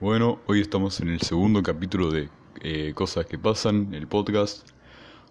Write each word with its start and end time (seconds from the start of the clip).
Bueno, 0.00 0.40
hoy 0.46 0.62
estamos 0.62 0.98
en 1.00 1.10
el 1.10 1.20
segundo 1.20 1.62
capítulo 1.62 2.10
de 2.10 2.30
eh, 2.62 2.94
Cosas 2.94 3.26
que 3.26 3.36
pasan, 3.36 3.92
el 3.92 4.08
podcast, 4.08 4.66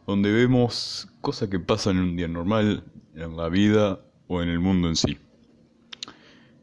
donde 0.05 0.32
vemos 0.32 1.07
cosas 1.21 1.50
que 1.50 1.60
pasan 1.60 1.98
en 1.98 2.04
un 2.04 2.16
día 2.16 2.28
normal, 2.28 2.84
en 3.16 3.36
la 3.36 3.50
vida 3.50 4.00
o 4.28 4.44
en 4.44 4.50
el 4.50 4.60
mundo 4.60 4.88
en 4.88 4.96
sí. 4.96 5.18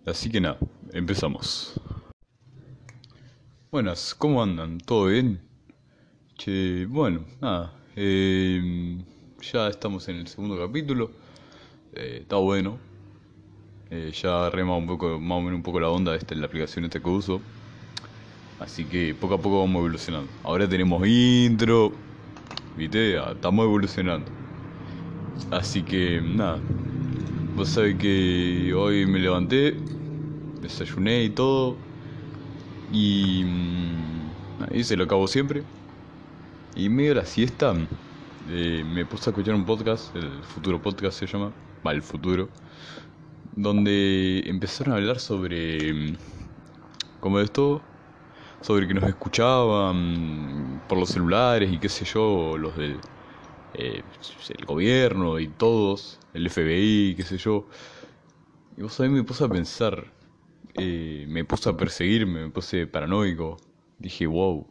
Así 0.06 0.30
que 0.30 0.40
nada, 0.40 0.56
empezamos. 0.92 1.80
Buenas, 3.72 4.14
¿cómo 4.14 4.40
andan? 4.40 4.78
¿Todo 4.78 5.06
bien? 5.06 5.40
Che, 6.38 6.86
bueno, 6.86 7.24
nada, 7.40 7.74
eh, 7.96 8.98
ya 9.40 9.66
estamos 9.66 10.06
en 10.06 10.18
el 10.18 10.28
segundo 10.28 10.56
capítulo, 10.56 11.10
eh, 11.92 12.18
está 12.22 12.36
bueno, 12.36 12.78
eh, 13.90 14.12
ya 14.14 14.48
rema 14.48 14.76
un 14.76 14.86
poco, 14.86 15.18
más 15.18 15.38
o 15.38 15.40
menos 15.40 15.56
un 15.56 15.64
poco 15.64 15.80
la 15.80 15.88
onda 15.88 16.12
de 16.16 16.36
la 16.36 16.46
aplicación 16.46 16.84
esta 16.84 17.00
que 17.00 17.08
uso. 17.08 17.40
Así 18.58 18.88
que 18.88 19.14
poco 19.14 19.34
a 19.34 19.42
poco 19.42 19.60
vamos 19.60 19.76
evolucionando. 19.80 20.32
Ahora 20.42 20.68
tenemos 20.68 21.06
intro, 21.06 21.92
viste, 22.76 23.18
ah, 23.18 23.32
estamos 23.34 23.64
evolucionando. 23.64 24.32
Así 25.50 25.84
que 25.84 26.20
nada, 26.22 26.60
vos 27.54 27.68
sabés 27.70 27.96
que 27.98 28.72
hoy 28.74 29.06
me 29.06 29.18
levanté, 29.20 29.76
desayuné 30.60 31.24
y 31.24 31.30
todo. 31.30 31.78
Y 32.88 33.44
mm, 33.44 34.32
hice 34.74 34.96
lo 34.96 35.04
hago 35.04 35.26
siempre. 35.28 35.64
Y 36.74 36.88
medio 36.88 37.10
de 37.10 37.14
la 37.16 37.26
siesta 37.26 37.74
eh, 38.46 38.82
me 38.84 39.06
puse 39.06 39.30
a 39.30 39.32
escuchar 39.32 39.54
un 39.54 39.64
podcast, 39.64 40.14
el 40.16 40.42
futuro 40.44 40.80
podcast 40.82 41.18
se 41.18 41.26
llama, 41.26 41.54
va, 41.86 41.92
el 41.92 42.02
futuro, 42.02 42.50
donde 43.52 44.42
empezaron 44.46 44.94
a 44.94 44.96
hablar 44.98 45.18
sobre, 45.20 45.92
mm, 45.92 46.16
como 47.20 47.40
esto, 47.40 47.82
sobre 48.66 48.88
que 48.88 48.94
nos 48.94 49.04
escuchaban 49.04 50.82
por 50.88 50.98
los 50.98 51.10
celulares 51.10 51.72
y 51.72 51.78
qué 51.78 51.88
sé 51.88 52.04
yo, 52.04 52.58
los 52.58 52.76
del 52.76 52.98
eh, 53.74 54.02
gobierno 54.66 55.38
y 55.38 55.46
todos, 55.46 56.18
el 56.34 56.50
FBI, 56.50 57.14
qué 57.16 57.22
sé 57.22 57.38
yo. 57.38 57.68
Y 58.76 58.82
vos 58.82 58.92
sabés, 58.92 59.12
me 59.12 59.22
puse 59.22 59.44
a 59.44 59.48
pensar, 59.48 60.12
eh, 60.74 61.26
me 61.28 61.44
puse 61.44 61.68
a 61.68 61.76
perseguirme, 61.76 62.42
me 62.42 62.50
puse 62.50 62.88
paranoico. 62.88 63.56
Dije, 64.00 64.26
wow, 64.26 64.66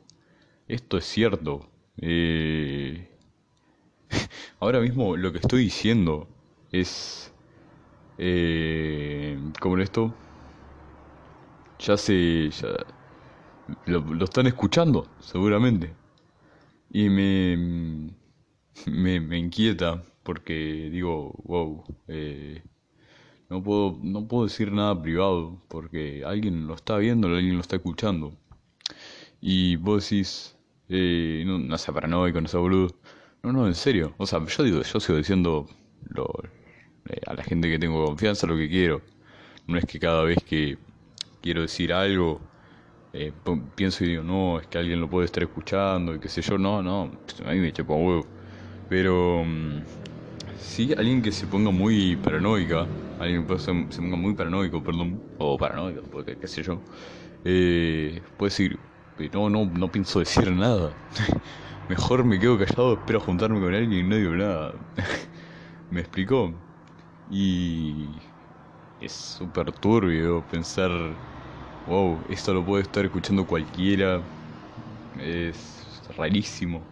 esto 0.68 0.98
es 0.98 1.06
cierto. 1.06 1.70
Eh, 2.02 3.08
ahora 4.60 4.82
mismo 4.82 5.16
lo 5.16 5.32
que 5.32 5.40
estoy 5.40 5.64
diciendo 5.64 6.28
es... 6.70 7.32
Como 9.60 9.78
esto, 9.78 10.14
ya 11.80 11.96
se... 11.96 12.50
Ya, 12.52 12.68
lo, 13.86 14.24
están 14.24 14.48
escuchando, 14.48 15.08
seguramente. 15.20 15.94
Y 16.92 17.10
me, 17.10 18.12
me, 18.88 19.20
me 19.20 19.38
inquieta 19.38 20.04
porque 20.24 20.90
digo, 20.92 21.34
wow, 21.46 21.84
eh, 22.08 22.64
no, 23.50 23.64
puedo, 23.64 24.00
no 24.02 24.28
puedo 24.28 24.46
decir 24.46 24.72
nada 24.72 25.02
privado 25.02 25.62
porque 25.68 26.24
alguien 26.26 26.68
lo 26.68 26.76
está 26.76 26.98
viendo, 26.98 27.28
alguien 27.28 27.56
lo 27.56 27.62
está 27.62 27.78
escuchando. 27.78 28.34
Y 29.42 29.76
vos 29.78 30.10
decís, 30.10 30.58
eh, 30.90 31.44
no, 31.46 31.60
no 31.60 31.78
sea 31.78 31.94
paranoico, 31.94 32.42
no 32.42 32.48
sea 32.48 32.60
boludo. 32.60 32.90
No, 33.44 33.52
no, 33.54 33.68
en 33.68 33.76
serio. 33.76 34.16
O 34.18 34.26
sea, 34.26 34.44
yo 34.46 34.64
digo, 34.64 34.82
yo 34.82 35.00
sigo 35.00 35.18
diciendo 35.18 35.68
lo, 36.10 36.28
eh, 37.10 37.22
a 37.28 37.34
la 37.34 37.44
gente 37.44 37.70
que 37.70 37.80
tengo 37.80 38.06
confianza 38.06 38.48
lo 38.48 38.56
que 38.58 38.70
quiero. 38.70 39.02
No 39.68 39.78
es 39.78 39.86
que 39.86 40.00
cada 40.00 40.24
vez 40.24 40.44
que 40.44 40.78
quiero 41.42 41.62
decir 41.62 41.94
algo 41.94 42.42
eh, 43.16 43.34
pienso 43.76 44.04
y 44.04 44.08
digo, 44.10 44.24
no, 44.24 44.60
es 44.60 44.68
que 44.68 44.78
alguien 44.78 45.00
lo 45.02 45.10
puede 45.10 45.26
estar 45.26 45.44
escuchando 45.44 46.16
y 46.16 46.20
qué 46.20 46.30
sé 46.30 46.42
yo, 46.42 46.58
no, 46.58 46.84
no, 46.84 47.12
a 47.46 47.52
mí 47.54 47.60
me 47.60 47.74
chupa 47.74 47.94
huevo. 47.96 48.34
Pero 48.88 49.44
mm, 49.46 49.84
sí, 50.58 50.94
alguien 50.98 51.22
que 51.22 51.32
se 51.32 51.48
ponga 51.48 51.72
muy 51.72 52.18
paranoica, 52.18 52.90
alguien 53.18 53.46
que 53.48 53.60
se, 53.60 53.72
ponga 54.02 54.18
muy 54.18 54.34
paranoico, 54.36 54.84
perdón, 54.84 55.24
o 55.38 55.58
paranoico, 55.58 56.04
porque 56.10 56.38
qué 56.38 56.48
sé 56.48 56.64
yo, 56.64 56.84
eh, 57.44 58.24
puede 58.38 58.50
decir, 58.52 58.80
no, 59.34 59.50
no, 59.50 59.66
no 59.66 59.92
pienso 59.92 60.20
decir 60.20 60.52
nada. 60.52 60.98
Mejor 61.88 62.26
me 62.26 62.40
quedo 62.40 62.58
callado, 62.58 62.96
espero 62.96 63.20
juntarme 63.22 63.60
con 63.62 63.74
alguien 63.74 63.94
y 63.94 64.10
no 64.10 64.16
digo 64.18 64.34
nada. 64.36 64.76
me 65.90 66.02
explicó. 66.02 66.54
Y 67.28 68.22
es 69.00 69.14
súper 69.14 69.72
turbio 69.74 70.46
pensar 70.48 70.92
wow, 71.86 72.24
esto 72.28 72.54
lo 72.54 72.66
puede 72.66 72.84
estar 72.84 73.06
escuchando 73.06 73.46
cualquiera, 73.46 74.24
es 75.20 76.02
rarísimo. 76.18 76.88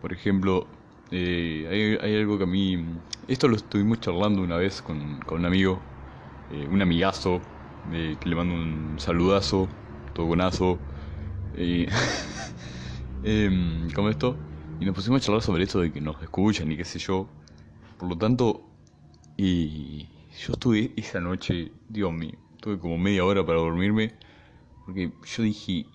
Por 0.00 0.12
ejemplo, 0.12 0.68
eh, 1.10 1.98
hay, 2.02 2.16
algo 2.16 2.38
que 2.38 2.44
a 2.44 2.46
mí, 2.46 3.00
esto 3.28 3.48
lo 3.48 3.56
estuvimos 3.56 4.00
charlando 4.00 4.42
una 4.42 4.56
vez 4.56 4.82
con, 4.82 5.20
con 5.20 5.40
un 5.40 5.46
amigo, 5.46 5.82
eh, 6.48 6.66
un 6.68 6.82
amigazo, 6.82 7.42
eh, 7.90 8.18
que 8.20 8.28
le 8.28 8.36
mando 8.36 8.54
un 8.54 8.96
saludazo, 8.98 9.68
todo 10.12 10.28
conazo, 10.28 10.86
eh, 11.52 11.88
como 13.94 14.08
esto, 14.08 14.46
y 14.78 14.84
nos 14.84 14.94
pusimos 14.94 15.22
a 15.22 15.24
charlar 15.24 15.42
sobre 15.42 15.64
esto 15.64 15.80
de 15.80 15.92
que 15.92 16.00
nos 16.00 16.20
escuchan 16.22 16.70
y 16.72 16.76
qué 16.76 16.84
sé 16.84 16.98
yo. 16.98 17.28
Por 17.98 18.08
lo 18.08 18.18
tanto, 18.18 18.70
y 19.36 20.08
yo 20.38 20.52
estuve 20.52 20.92
esa 20.96 21.20
noche, 21.20 21.72
Dios 21.88 22.12
mío, 22.12 22.38
tuve 22.66 22.80
como 22.80 22.98
media 22.98 23.24
hora 23.24 23.46
para 23.46 23.60
dormirme. 23.60 24.12
Porque 24.84 25.12
yo 25.36 25.42
dije, 25.44 25.86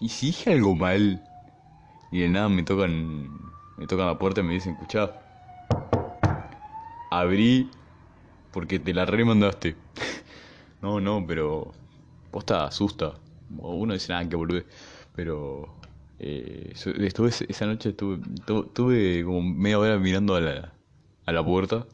¿y 0.00 0.08
si 0.10 0.26
dije 0.26 0.52
algo 0.52 0.74
mal? 0.74 1.22
Y 2.10 2.20
de 2.20 2.28
nada 2.28 2.50
me 2.50 2.62
tocan, 2.62 3.30
me 3.78 3.86
tocan 3.86 4.06
la 4.06 4.18
puerta 4.18 4.42
y 4.42 4.44
me 4.44 4.52
dicen, 4.52 4.74
escuchá, 4.74 5.14
abrí 7.08 7.70
porque 8.50 8.78
te 8.78 8.92
la 8.92 9.06
remandaste. 9.06 9.76
no, 10.82 11.00
no, 11.00 11.24
pero 11.26 11.72
posta 12.30 12.64
asusta. 12.64 13.14
Uno 13.56 13.94
dice, 13.94 14.12
nada, 14.12 14.28
que 14.28 14.36
volver 14.36 14.66
Pero 15.14 15.74
eh, 16.18 16.72
estuve, 16.74 17.30
esa 17.30 17.64
noche 17.64 17.90
estuve, 17.90 18.18
tuve 18.74 19.24
como 19.24 19.40
media 19.42 19.78
hora 19.78 19.98
mirando 19.98 20.34
a 20.34 20.40
la, 20.42 20.74
a 21.24 21.32
la 21.32 21.42
puerta 21.44 21.86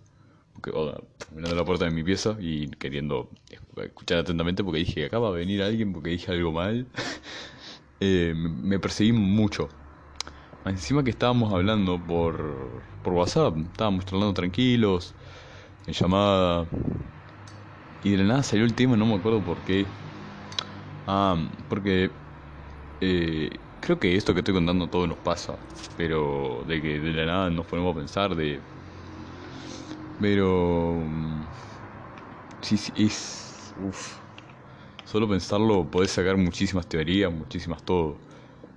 mirando 1.34 1.56
la 1.56 1.64
puerta 1.64 1.84
de 1.84 1.90
mi 1.90 2.02
pieza 2.02 2.36
y 2.40 2.68
queriendo 2.70 3.30
escuchar 3.76 4.18
atentamente 4.18 4.64
porque 4.64 4.78
dije, 4.80 5.06
acá 5.06 5.18
va 5.18 5.28
a 5.28 5.32
venir 5.32 5.62
alguien 5.62 5.92
porque 5.92 6.10
dije 6.10 6.32
algo 6.32 6.52
mal. 6.52 6.88
eh, 8.00 8.34
me 8.36 8.78
perseguí 8.78 9.12
mucho. 9.12 9.68
Encima 10.64 11.04
que 11.04 11.10
estábamos 11.10 11.52
hablando 11.52 12.04
por, 12.04 12.84
por 13.02 13.14
WhatsApp, 13.14 13.56
estábamos 13.58 14.06
charlando 14.06 14.34
tranquilos, 14.34 15.14
en 15.86 15.94
llamada, 15.94 16.68
y 18.00 18.10
de 18.10 18.18
la 18.18 18.24
nada 18.24 18.42
salió 18.44 18.64
el 18.64 18.74
tema, 18.74 18.96
no 18.96 19.06
me 19.06 19.14
acuerdo 19.16 19.42
por 19.42 19.64
qué. 19.64 19.90
Ah, 21.06 21.36
porque 21.68 22.16
eh, 23.00 23.50
creo 23.80 24.00
que 24.00 24.16
esto 24.16 24.34
que 24.34 24.40
estoy 24.40 24.54
contando 24.54 24.90
todo 24.90 25.06
nos 25.06 25.18
pasa, 25.20 25.58
pero 25.96 26.64
de 26.66 26.82
que 26.82 27.00
de 27.00 27.12
la 27.12 27.26
nada 27.26 27.50
nos 27.50 27.66
ponemos 27.66 27.94
a 27.96 27.98
pensar 28.00 28.36
de 28.36 28.64
pero. 30.18 31.04
Mm, 31.06 31.44
sí, 32.62 32.76
sí, 32.78 32.92
es. 32.96 33.72
Uf. 33.76 34.20
Solo 35.04 35.28
pensarlo 35.28 35.90
podés 35.90 36.12
sacar 36.12 36.36
muchísimas 36.38 36.88
teorías, 36.88 37.32
muchísimas 37.32 37.84
todo. 37.84 38.22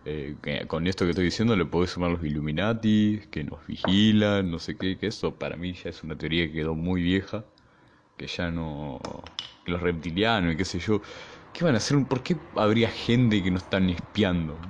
Eh, 0.05 0.37
con 0.67 0.87
esto 0.87 1.05
que 1.05 1.11
estoy 1.11 1.25
diciendo 1.25 1.55
le 1.55 1.65
podés 1.65 1.91
sumar 1.91 2.11
los 2.11 2.23
Illuminati, 2.25 3.21
que 3.31 3.43
nos 3.43 3.65
vigilan, 3.67 4.51
no 4.51 4.59
sé 4.59 4.77
qué, 4.77 4.97
que 4.97 5.07
eso 5.07 5.37
para 5.39 5.57
mí 5.57 5.73
ya 5.73 5.89
es 5.91 6.03
una 6.03 6.17
teoría 6.17 6.47
que 6.47 6.53
quedó 6.53 6.75
muy 6.75 7.01
vieja, 7.03 7.45
que 8.17 8.27
ya 8.27 8.51
no... 8.51 8.99
que 9.63 9.71
los 9.73 9.81
reptilianos 9.81 10.53
y 10.55 10.57
qué 10.57 10.65
sé 10.65 10.79
yo, 10.79 11.01
¿qué 11.53 11.65
van 11.65 11.75
a 11.75 11.79
hacer? 11.79 11.97
¿Por 12.07 12.23
qué 12.23 12.37
habría 12.55 12.89
gente 12.89 13.43
que 13.43 13.51
nos 13.51 13.63
están 13.63 13.89
espiando? 13.89 14.61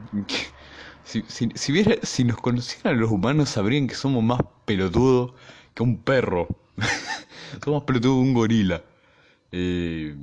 Si, 1.04 1.24
si, 1.24 1.50
si, 1.56 1.84
si 2.04 2.24
nos 2.24 2.38
conocieran 2.38 3.00
los 3.00 3.12
humanos 3.12 3.50
sabrían 3.50 3.88
que 3.88 3.96
somos 3.96 4.24
más 4.24 4.42
pelotudos 4.66 5.34
que 5.78 5.84
un 5.84 5.98
perro. 5.98 6.48
Somos 7.64 7.84
pelotudo 7.84 8.16
un 8.16 8.34
gorila. 8.34 8.82
Eh, 9.52 10.16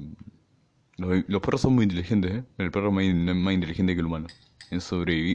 los, 0.96 1.40
perros 1.40 1.60
son 1.60 1.74
muy 1.74 1.84
inteligentes, 1.84 2.32
¿eh? 2.32 2.44
El 2.58 2.70
perro 2.70 2.88
es 3.00 3.14
más, 3.14 3.54
inteligente 3.54 3.94
que 3.94 4.00
el 4.00 4.06
humano. 4.06 4.26
En, 4.70 4.80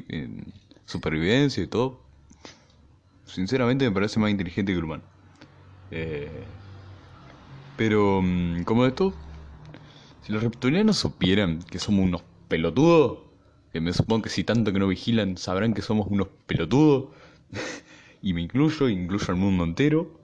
en 0.09 0.53
supervivencia 0.85 1.63
y 1.63 1.67
todo. 1.67 2.01
Sinceramente 3.25 3.85
me 3.85 3.91
parece 3.91 4.19
más 4.19 4.29
inteligente 4.29 4.73
que 4.73 4.77
el 4.77 4.83
humano. 4.83 5.03
Eh, 5.91 6.43
pero, 7.77 8.21
mm, 8.21 8.63
como 8.63 8.85
esto, 8.85 9.13
si 10.23 10.33
los 10.33 10.43
reptilianos 10.43 10.97
supieran 10.97 11.59
que 11.63 11.79
somos 11.79 12.05
unos 12.05 12.23
pelotudos, 12.49 13.19
que 13.71 13.79
me 13.79 13.93
supongo 13.93 14.23
que 14.23 14.29
si 14.29 14.43
tanto 14.43 14.73
que 14.73 14.79
no 14.79 14.87
vigilan 14.87 15.37
sabrán 15.37 15.73
que 15.73 15.81
somos 15.81 16.07
unos 16.09 16.27
pelotudos, 16.45 17.09
y 18.21 18.33
me 18.33 18.41
incluyo, 18.41 18.89
incluyo 18.89 19.25
al 19.29 19.35
mundo 19.35 19.63
entero, 19.63 20.19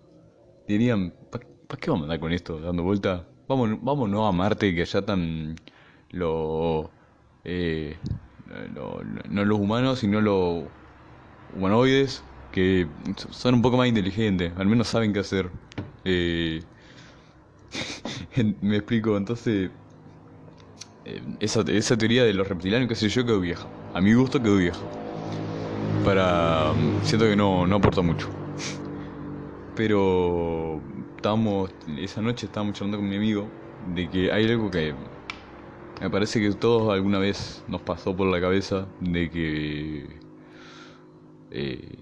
dirían, 0.68 1.14
¿para 1.32 1.46
qué 1.80 1.92
vamos 1.92 2.04
a 2.04 2.06
andar 2.06 2.20
con 2.20 2.34
esto 2.34 2.60
dando 2.60 2.84
vuelta? 2.84 3.28
Vamos, 3.48 3.78
vámonos 3.82 4.28
a 4.30 4.32
Marte, 4.32 4.74
que 4.76 4.82
allá 4.82 5.06
tan 5.06 5.56
eh, 7.44 7.98
no, 8.74 9.00
no, 9.30 9.46
los 9.46 9.60
humanos, 9.60 10.00
sino 10.00 10.22
los 10.22 10.66
humanoides, 11.54 12.24
que 12.52 12.88
son 13.32 13.56
un 13.56 13.62
poco 13.62 13.78
más 13.78 13.88
inteligentes, 13.88 14.54
al 14.58 14.68
menos 14.68 14.88
saben 14.88 15.14
qué 15.14 15.20
hacer. 15.20 15.50
Eh, 16.04 16.64
me 18.62 18.78
explico, 18.78 19.18
entonces, 19.18 19.72
eh, 21.06 21.22
esa, 21.40 21.62
esa 21.68 21.98
teoría 21.98 22.24
de 22.24 22.34
los 22.34 22.48
reptilianos, 22.48 22.88
qué 22.90 22.96
sé 22.96 23.10
yo, 23.10 23.26
quedó 23.26 23.40
vieja. 23.40 23.68
A 23.94 24.02
mi 24.02 24.14
gusto 24.14 24.42
quedó 24.42 24.58
vieja. 24.58 24.90
Para. 26.06 26.72
Siento 27.04 27.26
que 27.26 27.36
no, 27.36 27.66
no 27.66 27.76
aporta 27.78 28.02
mucho. 28.02 28.30
Pero. 29.76 30.80
Estábamos. 31.16 31.72
Esa 31.98 32.22
noche 32.22 32.46
estábamos 32.46 32.76
charlando 32.76 32.98
con 33.00 33.10
mi 33.10 33.16
amigo 33.16 33.48
de 33.96 34.10
que 34.10 34.32
hay 34.32 34.46
algo 34.46 34.70
que 34.70 34.94
me 36.02 36.10
parece 36.10 36.40
que 36.42 36.52
todos 36.54 36.94
alguna 36.94 37.20
vez 37.20 37.64
nos 37.68 37.82
pasó 37.82 38.16
por 38.16 38.28
la 38.28 38.42
cabeza 38.42 38.88
de 39.00 39.30
que 39.30 40.20
eh, 41.52 41.98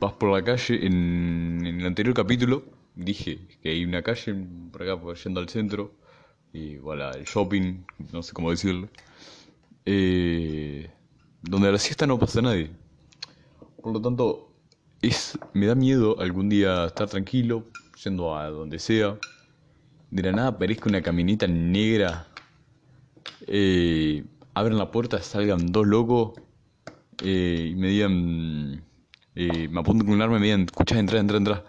vas 0.00 0.12
por 0.14 0.30
la 0.32 0.42
calle. 0.42 0.86
En, 0.86 1.64
el 1.64 1.86
anterior 1.86 2.14
capítulo 2.14 2.64
dije 2.94 3.46
que 3.62 3.70
hay 3.70 3.84
una 3.84 4.02
calle 4.02 4.34
por 4.72 4.82
acá 4.82 5.00
yendo 5.22 5.40
al 5.40 5.48
centro 5.48 5.94
y 6.52 6.76
voilà, 6.78 7.10
el 7.12 7.24
shopping, 7.24 7.84
no 8.12 8.22
sé 8.22 8.32
cómo 8.32 8.50
decirlo, 8.50 8.88
eh, 9.84 10.90
donde 11.42 11.68
a 11.68 11.72
la 11.72 11.78
siesta 11.78 12.06
no 12.06 12.18
pasa 12.18 12.40
nadie. 12.42 12.70
Por 13.84 13.92
lo 13.92 14.00
tanto, 14.00 14.50
es, 15.02 15.38
me 15.52 15.66
da 15.66 15.74
miedo 15.74 16.18
algún 16.18 16.48
día 16.48 16.86
estar 16.86 17.06
tranquilo, 17.06 17.64
yendo 18.02 18.34
a 18.34 18.48
donde 18.48 18.78
sea. 18.78 19.18
De 20.10 20.22
la 20.22 20.32
nada 20.32 20.48
aparezca 20.48 20.88
una 20.88 21.02
camioneta 21.02 21.46
negra 21.46 22.26
eh, 23.46 24.24
abren 24.54 24.78
la 24.78 24.90
puerta, 24.90 25.20
salgan 25.20 25.70
dos 25.70 25.86
locos 25.86 26.32
eh, 27.22 27.72
y 27.72 27.74
me 27.74 27.88
digan, 27.88 28.82
eh, 29.34 29.68
me 29.68 29.80
apuntan 29.80 30.06
con 30.06 30.14
un 30.14 30.22
arma 30.22 30.38
y 30.38 30.40
me 30.40 30.46
digan, 30.46 30.62
escuchá, 30.62 30.98
entra, 30.98 31.20
entra, 31.20 31.36
entra. 31.36 31.64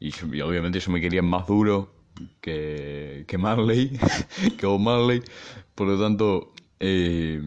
Y, 0.00 0.10
obviamente 0.42 0.80
yo 0.80 0.90
me 0.90 1.00
quería 1.00 1.22
más 1.22 1.46
duro 1.46 1.94
que, 2.40 3.24
que 3.28 3.38
Marley, 3.38 4.00
que 4.58 4.66
Bob 4.66 4.80
Marley. 4.80 5.22
Por 5.76 5.86
lo 5.86 6.00
tanto, 6.00 6.54
eh, 6.80 7.40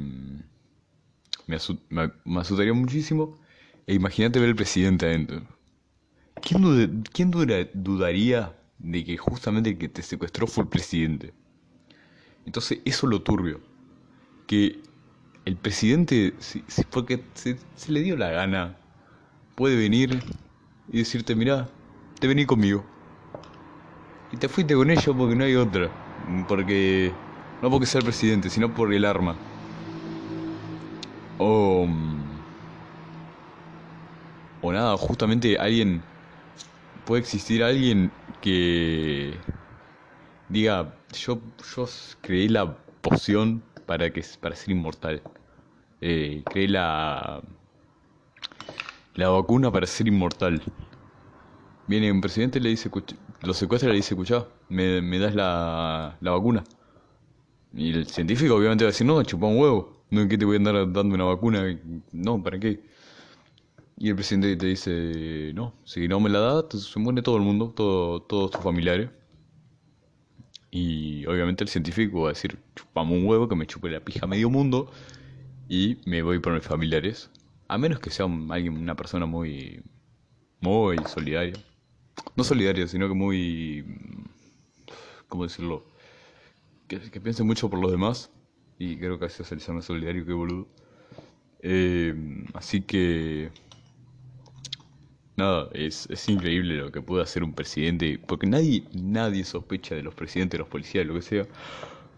me, 1.48 1.58
me, 2.24 2.40
asustaría 2.40 2.74
muchísimo. 2.74 3.46
E 3.88 3.94
imagínate 3.94 4.40
ver 4.40 4.50
el 4.50 4.56
presidente 4.56 5.06
adentro. 5.06 5.42
¿Quién, 6.42 7.32
dudaría 7.74 8.54
de 8.80 9.04
que 9.06 9.18
justamente 9.18 9.70
el 9.72 9.78
que 9.78 9.88
te 9.88 10.02
secuestró 10.02 10.46
fue 10.46 10.66
el 10.66 10.70
presidente? 10.70 11.34
Entonces, 12.46 12.80
eso 12.84 13.08
es 13.08 13.12
lo 13.12 13.22
turbio. 13.22 13.62
Que 14.46 14.82
el 15.46 15.56
presidente, 15.56 16.34
si, 16.40 16.64
porque 16.92 17.24
se, 17.34 17.58
le 17.88 18.02
dio 18.02 18.18
la 18.18 18.30
gana, 18.30 18.78
puede 19.56 19.78
venir 19.78 20.22
y 20.92 20.98
decirte, 20.98 21.34
mira, 21.34 21.70
te 22.20 22.28
vení 22.28 22.46
conmigo. 22.46 22.84
Y 24.34 24.38
te 24.38 24.50
fuiste 24.50 24.76
con 24.76 24.92
ellos 24.92 25.16
porque 25.18 25.36
no 25.36 25.46
hay 25.46 25.56
otra. 25.56 25.90
Porque, 26.50 27.14
no 27.62 27.70
porque 27.70 27.86
sea 27.86 28.00
el 28.00 28.06
presidente, 28.06 28.50
sino 28.50 28.74
por 28.74 28.94
el 28.94 29.06
arma. 29.06 29.38
O... 31.40 31.88
O 34.62 34.72
nada, 34.72 34.98
justamente 34.98 35.58
alguien... 35.58 36.02
Puede 37.06 37.22
existir 37.22 37.64
alguien 37.64 38.12
que 38.42 39.34
diga, 40.50 40.94
yo, 41.14 41.40
yo 41.76 41.86
creé 42.20 42.50
la 42.50 42.76
poción 43.02 43.64
para, 43.86 44.12
que, 44.12 44.22
para 44.42 44.56
ser 44.58 44.72
inmortal. 44.72 45.22
Eh, 46.02 46.44
creé 46.46 46.68
la, 46.68 47.42
la 49.16 49.30
vacuna 49.30 49.72
para 49.72 49.88
ser 49.88 50.08
inmortal. 50.10 50.62
Viene 51.88 52.12
un 52.12 52.20
presidente 52.20 52.60
le 52.60 52.70
dice, 52.70 52.92
lo 53.42 53.54
secuestra 53.54 53.88
y 53.90 53.94
le 53.94 53.98
dice, 53.98 54.14
escuchá, 54.14 54.46
me, 54.68 55.02
me 55.02 55.18
das 55.18 55.34
la, 55.34 56.18
la 56.20 56.32
vacuna. 56.32 56.66
Y 57.74 57.94
el 57.94 58.08
científico 58.08 58.56
obviamente 58.56 58.84
va 58.84 58.90
a 58.90 58.92
decir, 58.92 59.08
no, 59.08 59.24
chupa 59.24 59.46
un 59.48 59.60
huevo. 59.60 60.04
No, 60.10 60.28
¿qué 60.28 60.38
te 60.38 60.44
voy 60.46 60.56
a 60.56 60.58
andar 60.58 60.92
dando 60.92 61.16
una 61.16 61.24
vacuna? 61.24 61.64
No, 62.12 62.44
¿para 62.44 62.60
qué? 62.60 62.82
Y 64.00 64.10
el 64.10 64.16
presidente 64.16 64.56
te 64.56 64.68
dice, 64.68 65.52
no, 65.56 65.74
si 65.84 66.08
no 66.08 66.20
me 66.20 66.30
la 66.30 66.40
das, 66.40 66.84
se 66.84 67.00
muere 67.00 67.24
todo 67.24 67.38
el 67.38 67.42
mundo, 67.42 67.74
todo, 67.76 68.22
todos 68.22 68.52
tus 68.52 68.62
familiares. 68.62 69.10
Y 70.70 71.26
obviamente 71.26 71.64
el 71.64 71.70
científico 71.70 72.22
va 72.22 72.30
a 72.30 72.34
decir, 72.34 72.60
chupamos 72.76 73.18
un 73.18 73.26
huevo 73.26 73.48
que 73.48 73.56
me 73.56 73.66
chupe 73.66 73.90
la 73.90 74.00
pija 74.00 74.28
medio 74.28 74.52
mundo 74.52 74.92
y 75.68 75.98
me 76.06 76.22
voy 76.22 76.38
por 76.38 76.54
mis 76.54 76.64
familiares. 76.64 77.32
A 77.68 77.80
menos 77.80 78.00
que 78.00 78.12
sea 78.12 78.28
alguien, 78.50 78.78
una 78.78 78.96
persona 78.96 79.26
muy, 79.26 79.82
muy 80.62 80.98
solidaria. 81.08 81.56
No 82.36 82.44
solidaria, 82.44 82.88
sino 82.88 83.08
que 83.08 83.16
muy, 83.16 83.84
¿cómo 85.28 85.44
decirlo? 85.44 85.86
Que, 86.88 87.00
piense 87.20 87.44
mucho 87.44 87.68
por 87.70 87.80
los 87.80 87.92
demás. 87.92 88.30
Y 88.78 88.98
creo 88.98 89.18
que 89.18 89.26
así 89.26 89.42
es 89.42 89.52
el 89.52 89.60
llama 89.60 89.82
solidario, 89.82 90.24
que 90.24 90.34
boludo. 90.34 90.68
Eh, 91.62 92.46
así 92.54 92.82
que 92.82 93.50
Nada, 95.38 95.70
es, 95.74 96.08
es 96.10 96.28
increíble 96.30 96.78
lo 96.78 96.92
que 96.92 97.00
puede 97.00 97.22
hacer 97.22 97.44
un 97.44 97.54
presidente, 97.54 98.20
porque 98.26 98.48
nadie, 98.48 98.84
nadie 98.94 99.44
sospecha 99.44 99.94
de 99.94 100.02
los 100.02 100.16
presidentes, 100.16 100.58
de 100.58 100.60
los 100.60 100.68
policías, 100.68 101.06
lo 101.06 101.14
que 101.14 101.22
sea, 101.22 101.46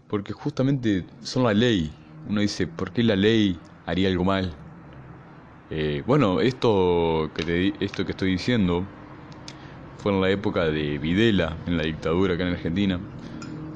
porque 0.08 0.32
justamente 0.32 1.04
son 1.22 1.44
la 1.44 1.52
ley. 1.52 1.92
Uno 2.28 2.40
dice, 2.40 2.66
¿por 2.66 2.92
qué 2.92 3.02
la 3.02 3.16
ley 3.16 3.60
haría 3.84 4.08
algo 4.08 4.24
mal? 4.24 4.56
Eh, 5.70 6.02
bueno, 6.06 6.40
esto 6.40 7.30
que, 7.34 7.44
te, 7.44 7.84
esto 7.84 8.04
que 8.06 8.12
estoy 8.12 8.32
diciendo 8.32 8.84
fue 9.98 10.12
en 10.12 10.20
la 10.22 10.30
época 10.30 10.64
de 10.64 10.98
Videla, 10.98 11.56
en 11.66 11.76
la 11.76 11.82
dictadura 11.84 12.34
acá 12.34 12.44
en 12.46 12.54
Argentina, 12.54 13.00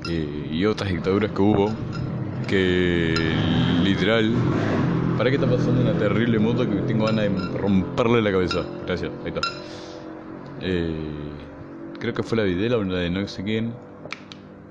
eh, 0.06 0.49
y 0.50 0.64
otras 0.64 0.90
dictaduras 0.90 1.32
que 1.32 1.43
hubo, 1.43 1.70
que 2.49 3.14
literal 3.82 4.49
¿Para 5.16 5.31
qué 5.31 5.37
está 5.37 5.49
pasando 5.49 5.81
una 5.81 5.96
terrible 5.96 6.40
moto 6.40 6.69
que 6.69 6.75
tengo 6.82 7.06
ganas 7.06 7.31
de 7.31 7.58
romperle 7.58 8.20
la 8.20 8.32
cabeza? 8.32 8.64
Gracias, 8.84 9.12
ahí 9.25 9.28
está. 9.28 9.40
Eh, 10.61 11.31
creo 12.00 12.12
que 12.12 12.22
fue 12.25 12.37
la 12.37 12.43
Videla 12.43 12.78
o 12.78 12.84
la 12.84 12.99
de 12.99 13.11
no 13.11 13.26
sé 13.28 13.44
quién. 13.44 13.72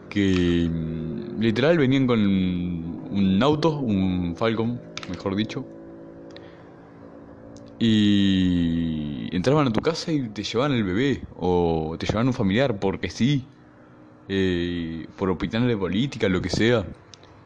Que 0.10 0.68
mm, 0.70 1.40
literal 1.40 1.78
venían 1.78 2.08
con 2.08 2.20
un 2.20 3.40
auto, 3.42 3.78
un 3.80 4.36
Falcon, 4.36 4.82
mejor 5.08 5.36
dicho. 5.38 5.66
Y 7.80 9.34
entraban 9.36 9.68
a 9.68 9.72
tu 9.72 9.82
casa 9.82 10.12
y 10.12 10.28
te 10.30 10.44
llevaban 10.44 10.74
el 10.74 10.84
bebé. 10.84 11.22
O 11.38 11.96
te 11.98 12.06
llevaban 12.06 12.28
un 12.28 12.34
familiar, 12.34 12.80
porque 12.80 13.10
sí. 13.10 13.48
Eh, 14.28 15.08
por 15.16 15.30
opinión 15.30 15.68
de 15.68 15.78
política, 15.78 16.28
lo 16.28 16.42
que 16.42 16.50
sea. 16.50 16.86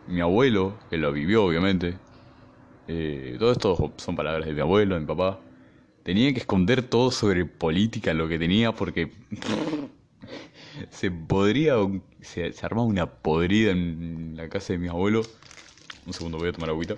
Mi 0.08 0.22
abuelo, 0.22 0.80
que 0.90 0.98
lo 0.98 1.12
vivió 1.12 1.46
obviamente, 1.46 2.00
eh, 2.88 3.36
todo 3.38 3.52
esto 3.52 3.94
son 3.98 4.16
palabras 4.16 4.46
de 4.46 4.54
mi 4.54 4.62
abuelo, 4.62 4.96
de 4.96 5.02
mi 5.02 5.08
papá. 5.08 5.40
Tenía 6.04 6.32
que 6.32 6.40
esconder 6.40 6.84
todo 6.84 7.12
sobre 7.12 7.46
política, 7.46 8.14
lo 8.14 8.30
que 8.30 8.40
tenía, 8.40 8.72
porque 8.72 9.12
se 10.90 11.12
podría, 11.12 11.76
se, 12.22 12.54
armaba 12.62 12.88
una 12.88 13.06
podrida 13.06 13.72
en 13.72 14.36
la 14.38 14.48
casa 14.48 14.74
de 14.74 14.80
mis 14.80 14.90
abuelos. 14.90 15.30
Un 16.06 16.14
segundo, 16.14 16.38
voy 16.38 16.50
a 16.50 16.54
tomar 16.54 16.70
agüita. 16.70 16.96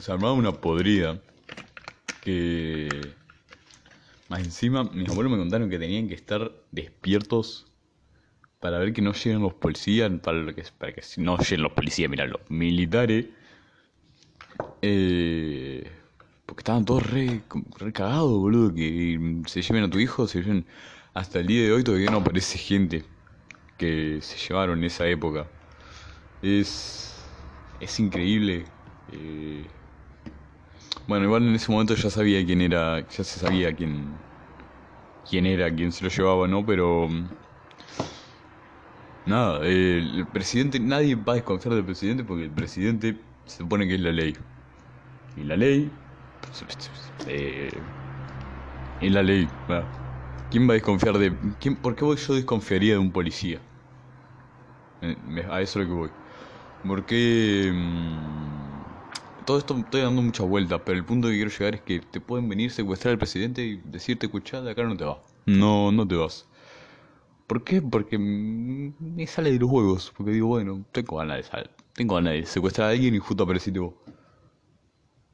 Se 0.00 0.12
armaba 0.12 0.32
una 0.32 0.52
podrida 0.52 1.20
que... 2.22 2.88
Más 4.28 4.40
encima, 4.40 4.84
mis 4.84 5.08
abuelos 5.08 5.30
me 5.30 5.38
contaron 5.38 5.70
que 5.70 5.78
tenían 5.78 6.08
que 6.08 6.14
estar 6.14 6.50
despiertos 6.72 7.66
para 8.66 8.78
ver 8.80 8.92
que 8.92 9.00
no 9.00 9.12
lleguen 9.12 9.42
los 9.42 9.54
policías, 9.54 10.10
para 10.20 10.52
que, 10.52 10.64
para 10.76 10.92
que 10.92 11.00
no 11.18 11.38
lleguen 11.38 11.62
los 11.62 11.70
policías, 11.70 12.10
mira, 12.10 12.26
los 12.26 12.40
militares, 12.48 13.26
eh, 14.82 15.88
porque 16.44 16.62
estaban 16.62 16.84
todos 16.84 17.08
re, 17.08 17.42
cagados, 17.92 18.32
boludo, 18.32 18.74
que 18.74 19.40
se 19.46 19.62
lleven 19.62 19.84
a 19.84 19.90
tu 19.90 20.00
hijo, 20.00 20.26
se 20.26 20.42
lleven... 20.42 20.66
Hasta 21.14 21.38
el 21.38 21.46
día 21.46 21.62
de 21.62 21.72
hoy 21.72 21.84
todavía 21.84 22.10
no 22.10 22.16
aparece 22.18 22.58
gente 22.58 23.04
que 23.78 24.18
se 24.20 24.36
llevaron 24.36 24.78
en 24.78 24.84
esa 24.84 25.06
época. 25.06 25.46
Es, 26.42 27.14
es 27.78 28.00
increíble. 28.00 28.64
Eh, 29.12 29.64
bueno, 31.06 31.24
igual 31.24 31.44
en 31.44 31.54
ese 31.54 31.70
momento 31.70 31.94
ya 31.94 32.10
sabía 32.10 32.44
quién 32.44 32.60
era, 32.62 32.98
ya 33.08 33.22
se 33.22 33.38
sabía 33.38 33.72
quién, 33.76 34.18
quién 35.30 35.46
era, 35.46 35.72
quién 35.72 35.92
se 35.92 36.02
lo 36.02 36.10
llevaba, 36.10 36.48
¿no? 36.48 36.66
Pero 36.66 37.08
Nada, 39.26 39.66
el 39.66 40.28
presidente, 40.32 40.78
nadie 40.78 41.16
va 41.16 41.32
a 41.32 41.36
desconfiar 41.36 41.74
del 41.74 41.84
presidente 41.84 42.24
porque 42.24 42.44
el 42.44 42.52
presidente 42.52 43.24
se 43.44 43.58
supone 43.58 43.86
que 43.88 43.94
es 43.96 44.00
la 44.00 44.12
ley. 44.12 44.36
Y 45.36 45.44
la 45.44 45.56
ley. 45.56 45.90
Eh, 47.26 47.70
es 49.00 49.12
la 49.12 49.22
ley. 49.22 49.48
¿Quién 50.50 50.68
va 50.68 50.72
a 50.72 50.74
desconfiar 50.74 51.18
de.? 51.18 51.36
Quién, 51.60 51.76
¿Por 51.76 51.94
qué 51.96 52.04
yo 52.16 52.34
desconfiaría 52.34 52.94
de 52.94 52.98
un 52.98 53.12
policía? 53.12 53.60
Eh, 55.00 55.16
A 55.50 55.60
eso 55.62 55.80
es 55.80 55.86
lo 55.88 55.92
que 55.94 55.98
voy. 55.98 56.10
Porque... 56.86 57.70
mm, 57.74 59.44
todo 59.44 59.58
esto 59.58 59.76
estoy 59.78 60.02
dando 60.02 60.22
muchas 60.22 60.46
vueltas, 60.46 60.82
pero 60.84 60.98
el 60.98 61.04
punto 61.04 61.28
que 61.28 61.34
quiero 61.34 61.50
llegar 61.50 61.74
es 61.76 61.82
que 61.82 62.00
te 62.00 62.20
pueden 62.20 62.48
venir 62.48 62.70
secuestrar 62.70 63.12
al 63.12 63.18
presidente 63.18 63.64
y 63.64 63.76
decirte, 63.84 64.26
escuchá, 64.26 64.62
de 64.62 64.70
acá 64.72 64.82
no 64.84 64.96
te 64.96 65.04
vas. 65.04 65.18
No, 65.46 65.92
no 65.92 66.06
te 66.06 66.14
vas. 66.16 66.46
¿Por 67.46 67.62
qué? 67.64 67.80
Porque 67.82 68.18
me 68.18 69.26
sale 69.26 69.52
de 69.52 69.58
los 69.58 69.70
huevos. 69.70 70.12
Porque 70.16 70.32
digo, 70.32 70.48
bueno, 70.48 70.84
tengo 70.92 71.16
ganas 71.16 71.38
de 71.38 71.42
sal- 71.44 71.70
Tengo 71.94 72.16
ganas 72.16 72.34
de 72.34 72.46
secuestrar 72.46 72.88
a 72.88 72.90
alguien 72.92 73.14
y 73.14 73.18
justo 73.18 73.44
apareciste 73.44 73.78
vos. 73.78 73.94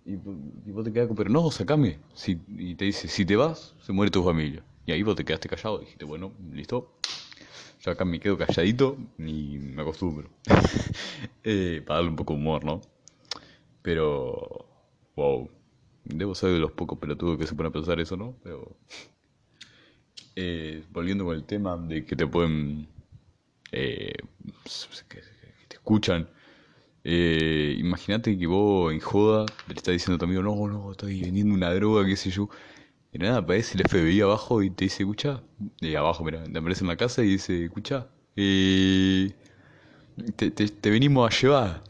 Y, 0.05 0.17
vos 0.17 0.85
te 0.85 0.93
quedas 0.93 1.07
con, 1.09 1.17
pero 1.17 1.31
no, 1.31 1.51
sacame. 1.51 1.99
Si, 2.15 2.41
y 2.49 2.75
te 2.75 2.87
dice, 2.87 3.09
si 3.09 3.25
te 3.25 3.37
vas, 3.37 3.75
se 3.81 3.93
muere 3.93 4.11
tu 4.11 4.23
familia. 4.23 4.65
Y 4.85 4.93
ahí 4.93 5.03
vos 5.03 5.15
te 5.17 5.25
quedaste 5.25 5.49
callado. 5.49 5.79
Dijiste, 5.79 6.05
bueno, 6.05 6.33
listo. 6.53 6.99
Yo 7.81 7.93
acá 7.93 8.05
me 8.05 8.21
quedo 8.21 8.39
calladito 8.39 8.97
y 9.19 9.59
me 9.59 9.83
acostumbro. 9.83 10.31
eh, 11.45 11.83
para 11.87 11.97
darle 11.99 12.11
un 12.11 12.17
poco 12.17 12.35
de 12.35 12.41
humor, 12.41 12.65
¿no? 12.65 12.81
Pero, 13.83 14.67
wow. 15.17 15.51
Debo 16.05 16.35
ser 16.35 16.51
de 16.51 16.59
los 16.59 16.73
pocos 16.73 16.99
pelotudos 16.99 17.39
que 17.39 17.47
se 17.47 17.55
ponen 17.55 17.71
a 17.71 17.73
pensar 17.73 18.01
eso, 18.01 18.17
¿no? 18.17 18.37
Pero, 18.43 18.77
eh, 20.37 20.83
volviendo 20.91 21.25
con 21.25 21.37
el 21.37 21.45
tema 21.45 21.77
de 21.77 22.05
que 22.05 22.17
te 22.17 22.27
pueden, 22.27 22.89
eh, 23.73 24.15
que, 25.09 25.21
te 25.69 25.77
escuchan. 25.77 26.29
Eh, 27.05 27.75
imagínate 27.79 28.39
que 28.39 28.47
vos 28.47 28.93
en 28.93 29.01
joda 29.01 29.47
le 29.69 29.75
estás 29.75 29.93
diciendo 29.93 30.17
a 30.17 30.19
tu 30.19 30.25
amigo, 30.27 30.43
no, 30.43 30.69
no, 30.69 30.93
estoy 30.93 31.21
vendiendo 31.23 31.55
una 31.55 31.73
droga, 31.75 32.07
qué 32.07 32.17
sé 32.17 32.31
yo. 32.31 32.49
Y 33.13 33.19
nada, 33.19 33.39
aparece 33.39 33.77
el 33.77 33.83
FBI 33.83 34.23
abajo 34.23 34.63
y 34.63 34.71
te 34.71 34.85
dice, 34.87 35.03
escucha. 35.03 35.43
Y 35.81 35.95
abajo, 35.97 36.25
mira, 36.25 36.45
te 36.45 36.59
aparece 36.59 36.85
en 36.85 36.89
la 36.89 36.97
casa 36.97 37.23
y 37.23 37.29
dice, 37.29 37.65
escucha. 37.65 38.09
Eh, 38.37 39.33
te, 40.37 40.51
te, 40.51 40.69
te 40.69 40.91
venimos 40.91 41.31
a 41.31 41.41
llevar. 41.41 41.83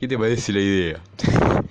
¿Qué 0.00 0.06
te 0.08 0.18
parece 0.18 0.52
la 0.52 0.60
idea? 0.60 1.02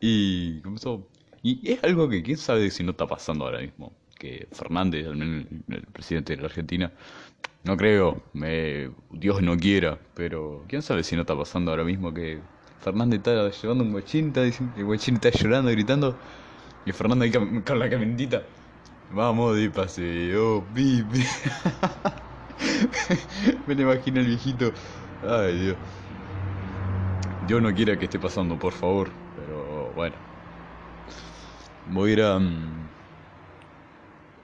Y 0.00 0.60
comenzó. 0.60 1.08
Y 1.42 1.70
es 1.70 1.82
algo 1.84 2.08
que 2.08 2.22
quién 2.22 2.36
sabe 2.36 2.70
si 2.70 2.82
no 2.82 2.92
está 2.92 3.06
pasando 3.06 3.44
ahora 3.44 3.60
mismo. 3.60 3.92
Que 4.18 4.48
Fernández, 4.52 5.06
al 5.06 5.16
menos 5.16 5.46
el, 5.68 5.82
presidente 5.92 6.34
de 6.34 6.42
la 6.42 6.48
Argentina, 6.48 6.92
no 7.64 7.76
creo, 7.76 8.22
me, 8.32 8.90
Dios 9.10 9.42
no 9.42 9.56
quiera, 9.56 9.98
pero 10.14 10.64
quién 10.68 10.82
sabe 10.82 11.04
si 11.04 11.14
no 11.14 11.22
está 11.22 11.36
pasando 11.36 11.70
ahora 11.70 11.84
mismo 11.84 12.12
que 12.12 12.40
Fernández 12.80 13.18
está 13.18 13.48
llevando 13.50 13.84
un 13.84 13.92
guachín, 13.92 14.28
está 14.28 14.42
diciendo- 14.42 14.74
el 14.76 14.84
guachín 14.84 15.14
está 15.16 15.30
llorando, 15.30 15.70
gritando, 15.70 16.18
y 16.84 16.92
Fernando 16.92 17.24
ahí 17.24 17.30
con 17.30 17.78
la 17.78 17.90
camionetita. 17.90 18.42
Vamos 19.10 19.56
de 19.56 19.70
paseo, 19.70 20.64
pipi. 20.74 21.24
Me 23.66 23.74
lo 23.74 23.82
imagino 23.82 24.20
el 24.20 24.26
viejito. 24.26 24.72
Ay, 25.26 25.58
Dios. 25.58 25.76
Dios 27.46 27.62
no 27.62 27.72
quiera 27.74 27.98
que 27.98 28.04
esté 28.04 28.18
pasando, 28.18 28.58
por 28.58 28.72
favor. 28.72 29.10
Pero 29.36 29.92
bueno. 29.94 30.27
Voy 31.88 32.10
a 32.10 32.12
ir 32.14 32.22
a... 32.22 32.38
mm, 32.38 32.90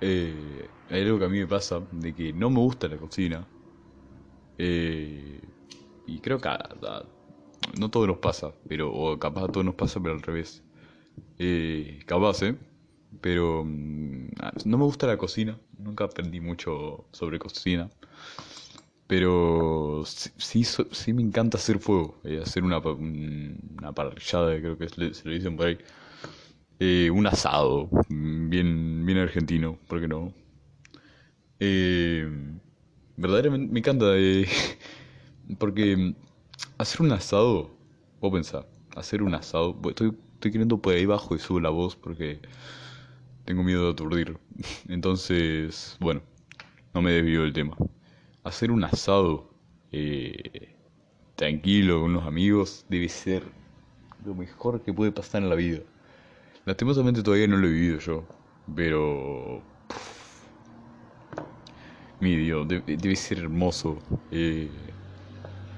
eh, 0.00 0.74
hay 0.88 1.02
algo 1.02 1.18
que 1.18 1.24
a 1.26 1.28
mí 1.28 1.38
me 1.38 1.46
pasa, 1.46 1.86
de 1.90 2.14
que 2.14 2.32
no 2.32 2.50
me 2.50 2.58
gusta 2.60 2.88
la 2.88 2.98
cocina. 2.98 3.48
Eh, 4.58 5.40
y 6.06 6.20
creo 6.20 6.38
que 6.40 6.48
a, 6.48 6.58
no 7.78 7.90
todos 7.90 8.06
nos 8.08 8.18
pasa, 8.18 8.54
pero 8.68 8.92
o 8.92 9.18
capaz 9.18 9.44
a 9.44 9.48
todos 9.52 9.64
nos 9.66 9.74
pasa, 9.74 10.00
pero 10.02 10.14
al 10.14 10.22
revés. 10.22 10.64
Eh, 11.38 12.00
capaz, 12.06 12.42
¿eh? 12.44 12.58
Pero 13.22 13.64
mm, 13.66 14.28
no 14.66 14.78
me 14.78 14.84
gusta 14.84 15.06
la 15.08 15.18
cocina, 15.18 15.60
nunca 15.78 16.04
aprendí 16.04 16.40
mucho 16.40 17.08
sobre 17.12 17.38
cocina. 17.40 17.90
Pero 19.06 20.02
sí, 20.06 20.30
sí, 20.64 20.64
sí 20.92 21.12
me 21.12 21.22
encanta 21.22 21.58
hacer 21.58 21.78
fuego, 21.78 22.20
eh, 22.24 22.40
hacer 22.42 22.64
una, 22.64 22.78
una 22.78 23.92
parrillada, 23.94 24.58
creo 24.58 24.78
que 24.78 24.88
se 24.88 25.28
lo 25.28 25.34
dicen 25.34 25.56
por 25.56 25.66
ahí. 25.66 25.78
Eh, 26.80 27.10
un 27.10 27.26
asado, 27.26 27.88
bien, 28.08 29.06
bien 29.06 29.18
argentino, 29.18 29.78
¿por 29.86 30.00
qué 30.00 30.08
no? 30.08 30.32
Eh, 31.60 32.28
verdaderamente 33.16 33.72
me 33.72 33.78
encanta, 33.78 34.06
eh, 34.16 34.46
porque 35.58 36.14
hacer 36.78 37.02
un 37.02 37.12
asado, 37.12 37.70
vos 38.20 38.32
pensás, 38.32 38.66
hacer 38.96 39.22
un 39.22 39.34
asado, 39.34 39.76
estoy, 39.88 40.16
estoy 40.34 40.50
queriendo 40.50 40.78
por 40.78 40.94
ahí 40.94 41.06
bajo 41.06 41.34
y 41.36 41.38
subo 41.38 41.60
la 41.60 41.70
voz 41.70 41.96
porque 41.96 42.40
tengo 43.44 43.62
miedo 43.62 43.84
de 43.84 43.92
aturdir. 43.92 44.38
Entonces, 44.88 45.96
bueno, 46.00 46.22
no 46.92 47.02
me 47.02 47.12
desvío 47.12 47.42
del 47.42 47.52
tema. 47.52 47.76
Hacer 48.42 48.70
un 48.70 48.84
asado 48.84 49.50
tranquilo 51.36 52.00
con 52.00 52.10
unos 52.10 52.26
amigos 52.26 52.84
debe 52.88 53.08
ser 53.08 53.44
lo 54.24 54.34
mejor 54.34 54.82
que 54.82 54.92
puede 54.92 55.12
pasar 55.12 55.42
en 55.42 55.48
la 55.50 55.54
vida. 55.54 55.80
Lastimosamente 56.66 57.22
todavía 57.22 57.46
no 57.48 57.56
lo 57.56 57.66
he 57.68 57.70
vivido 57.72 57.98
yo, 58.00 58.28
pero 58.74 59.64
mi 62.20 62.36
Dios, 62.36 62.66
de- 62.68 62.82
debe 62.86 63.16
ser 63.16 63.38
hermoso 63.38 64.02
eh, 64.30 64.96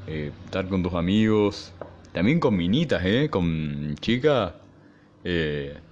eh, 0.06 0.34
estar 0.44 0.68
con 0.68 0.82
tus 0.82 0.94
amigos, 0.94 1.74
también 2.12 2.40
con 2.40 2.56
minitas, 2.56 3.02
¿eh? 3.04 3.28
Con 3.30 3.96
chicas, 4.00 4.54
eh, 5.24 5.82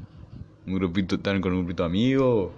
un 0.66 0.74
grupito, 0.76 1.16
estar 1.16 1.40
con 1.40 1.52
un 1.54 1.60
grupito 1.60 1.82
de 1.84 1.88
amigos 1.88 2.56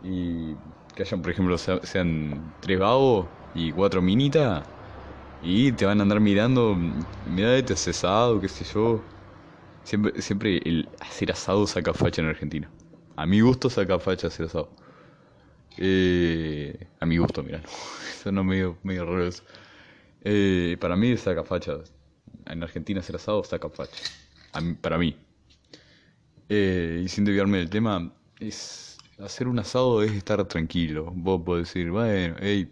y 0.00 0.56
que 0.94 1.02
hayan, 1.04 1.22
por 1.22 1.32
ejemplo, 1.32 1.58
sea- 1.58 1.80
sean 1.84 2.54
tres 2.60 2.78
vagos 2.80 3.30
y 3.54 3.72
cuatro 3.72 4.02
minitas 4.02 4.68
y 5.40 5.72
te 5.72 5.86
van 5.86 6.00
a 6.00 6.04
andar 6.04 6.20
mirando, 6.20 6.76
mira 7.24 7.56
este 7.58 7.74
hace 7.74 7.90
asado, 7.92 8.40
qué 8.40 8.48
sé 8.48 8.64
yo. 8.64 9.08
Siempre, 9.86 10.20
siempre 10.20 10.58
el 10.64 10.88
hacer 10.98 11.30
asado 11.30 11.64
saca 11.64 11.94
facha 11.94 12.20
en 12.20 12.26
Argentina. 12.26 12.68
A 13.14 13.24
mi 13.24 13.40
gusto 13.40 13.70
saca 13.70 14.00
facha 14.00 14.26
hacer 14.26 14.46
asado. 14.46 14.68
Eh, 15.78 16.88
a 16.98 17.06
mi 17.06 17.18
gusto, 17.18 17.44
mira, 17.44 17.62
eso 18.12 18.32
no 18.32 18.42
medio, 18.42 18.76
medio 18.82 19.04
raro 19.04 19.24
eso. 19.24 19.44
Eh, 20.22 20.76
para 20.80 20.96
mí 20.96 21.16
saca 21.16 21.44
facha. 21.44 21.78
En 22.46 22.64
Argentina 22.64 22.98
hacer 22.98 23.14
asado 23.14 23.44
saca 23.44 23.70
facha. 23.70 24.02
A 24.54 24.60
para 24.80 24.98
mí. 24.98 25.16
Eh, 26.48 27.02
y 27.04 27.08
sin 27.08 27.24
desviarme 27.24 27.58
del 27.58 27.70
tema, 27.70 28.12
es 28.40 28.98
hacer 29.20 29.46
un 29.46 29.60
asado 29.60 30.02
es 30.02 30.10
estar 30.10 30.44
tranquilo. 30.46 31.12
Vos 31.14 31.42
podés 31.44 31.68
decir, 31.68 31.92
bueno, 31.92 32.34
hey, 32.40 32.68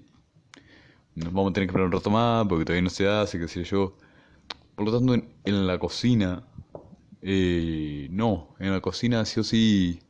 nos 1.14 1.32
vamos 1.32 1.50
a 1.50 1.52
tener 1.52 1.68
que 1.68 1.70
esperar 1.70 1.86
un 1.86 1.92
rato 1.92 2.10
más 2.10 2.44
porque 2.48 2.64
todavía 2.64 2.82
no 2.82 2.90
se 2.90 3.08
hace, 3.08 3.38
qué 3.38 3.46
sé 3.46 3.62
yo. 3.62 3.96
Por 4.74 4.86
lo 4.86 4.98
tanto, 4.98 5.14
en 5.44 5.66
la 5.68 5.78
cocina, 5.78 6.42
eh, 7.26 8.08
no, 8.10 8.54
en 8.58 8.70
la 8.70 8.80
cocina 8.82 9.24
sí 9.24 9.40
o 9.40 9.44
sí, 9.44 10.00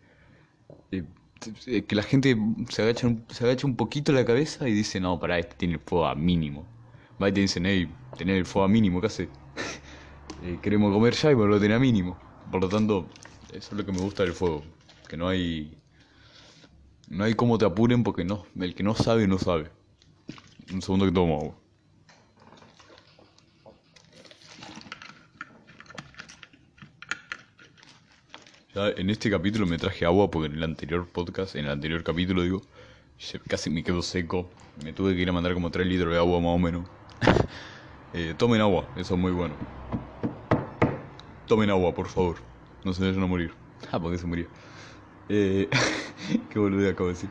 eh, 0.90 1.04
eh, 1.66 1.84
que 1.84 1.94
la 1.94 2.02
gente 2.02 2.36
se 2.68 2.82
agacha, 2.82 3.08
se 3.28 3.44
agacha 3.44 3.68
un 3.68 3.76
poquito 3.76 4.12
la 4.12 4.24
cabeza 4.24 4.68
y 4.68 4.72
dice, 4.72 4.98
no, 4.98 5.20
pará, 5.20 5.38
este 5.38 5.54
tiene 5.54 5.74
el 5.74 5.80
fuego 5.80 6.06
a 6.06 6.16
mínimo. 6.16 6.66
Va 7.22 7.28
y 7.28 7.32
te 7.32 7.40
dicen, 7.40 7.66
hey, 7.66 7.88
tener 8.18 8.36
el 8.36 8.46
fuego 8.46 8.64
a 8.66 8.68
mínimo, 8.68 9.00
¿qué 9.00 9.06
hace? 9.06 9.28
Eh, 10.42 10.58
queremos 10.60 10.92
comer 10.92 11.14
ya 11.14 11.30
y 11.30 11.34
vos 11.34 11.48
lo 11.48 11.58
tenés 11.58 11.78
a 11.78 11.80
mínimo. 11.80 12.18
Por 12.50 12.60
lo 12.60 12.68
tanto, 12.68 13.08
eso 13.50 13.70
es 13.70 13.72
lo 13.72 13.86
que 13.86 13.92
me 13.92 14.00
gusta 14.00 14.24
del 14.24 14.34
fuego, 14.34 14.62
que 15.08 15.16
no 15.16 15.28
hay, 15.28 15.78
no 17.08 17.24
hay 17.24 17.32
cómo 17.32 17.56
te 17.56 17.64
apuren 17.64 18.02
porque 18.02 18.24
no, 18.24 18.44
el 18.60 18.74
que 18.74 18.82
no 18.82 18.94
sabe, 18.94 19.26
no 19.26 19.38
sabe. 19.38 19.70
Un 20.70 20.82
segundo 20.82 21.06
que 21.06 21.12
tomo 21.12 21.36
agua. 21.40 21.63
Ya 28.74 28.88
en 28.88 29.08
este 29.08 29.30
capítulo 29.30 29.66
me 29.66 29.78
traje 29.78 30.04
agua 30.04 30.30
porque 30.32 30.48
en 30.48 30.54
el 30.54 30.64
anterior 30.64 31.06
podcast, 31.06 31.54
en 31.54 31.66
el 31.66 31.70
anterior 31.70 32.02
capítulo 32.02 32.42
digo, 32.42 32.62
casi 33.48 33.70
me 33.70 33.84
quedo 33.84 34.02
seco. 34.02 34.50
Me 34.82 34.92
tuve 34.92 35.14
que 35.14 35.22
ir 35.22 35.28
a 35.28 35.32
mandar 35.32 35.54
como 35.54 35.70
3 35.70 35.86
litros 35.86 36.12
de 36.12 36.18
agua 36.18 36.40
más 36.40 36.50
o 36.54 36.58
menos. 36.58 36.88
Eh, 38.16 38.32
tomen 38.38 38.60
agua, 38.60 38.86
eso 38.94 39.14
es 39.14 39.20
muy 39.20 39.32
bueno. 39.32 39.56
Tomen 41.46 41.68
agua, 41.68 41.92
por 41.92 42.06
favor. 42.06 42.36
No 42.84 42.94
se 42.94 43.04
vayan 43.04 43.24
a 43.24 43.26
morir. 43.26 43.52
Ah, 43.90 43.98
porque 43.98 44.18
se 44.18 44.26
murió. 44.26 44.46
Eh, 45.28 45.68
qué 46.50 46.58
boludo 46.60 46.88
acabo 46.88 47.08
de 47.08 47.14
decir. 47.14 47.30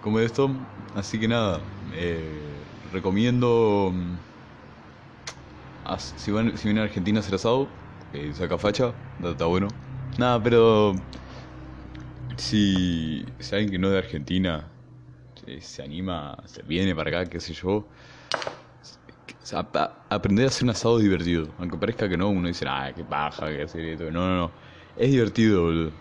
Como 0.00 0.18
esto, 0.18 0.50
así 0.94 1.20
que 1.20 1.28
nada, 1.28 1.60
eh, 1.92 2.64
recomiendo. 2.92 3.92
mm, 3.94 4.14
si, 5.98 6.30
van, 6.32 6.56
si 6.58 6.64
vienen 6.64 6.82
a 6.82 6.86
Argentina 6.86 7.20
a 7.20 7.22
hacer 7.22 7.36
asado, 7.36 7.68
eh, 8.12 8.32
saca 8.34 8.58
facha, 8.58 8.92
está 9.22 9.46
bueno. 9.46 9.68
Nada, 10.18 10.42
pero. 10.42 10.94
Si, 12.36 13.24
si 13.38 13.54
alguien 13.54 13.70
que 13.72 13.78
no 13.78 13.88
es 13.88 13.92
de 13.92 13.98
Argentina 13.98 14.68
eh, 15.46 15.60
se 15.60 15.82
anima, 15.82 16.36
se 16.46 16.62
viene 16.62 16.94
para 16.94 17.10
acá, 17.20 17.30
qué 17.30 17.40
sé 17.40 17.52
yo. 17.54 17.88
aprender 20.10 20.44
a 20.46 20.48
hacer 20.48 20.64
un 20.64 20.70
asado 20.70 20.98
divertido. 20.98 21.48
Aunque 21.58 21.76
parezca 21.76 22.08
que 22.08 22.16
no, 22.16 22.28
uno 22.30 22.48
dice, 22.48 22.64
ah, 22.68 22.92
qué 22.94 23.04
paja, 23.04 23.48
qué 23.48 23.62
hacer 23.62 23.84
esto. 23.84 24.10
No, 24.10 24.26
no, 24.28 24.36
no. 24.36 24.52
Es 24.96 25.10
divertido, 25.10 25.62
boludo. 25.62 25.92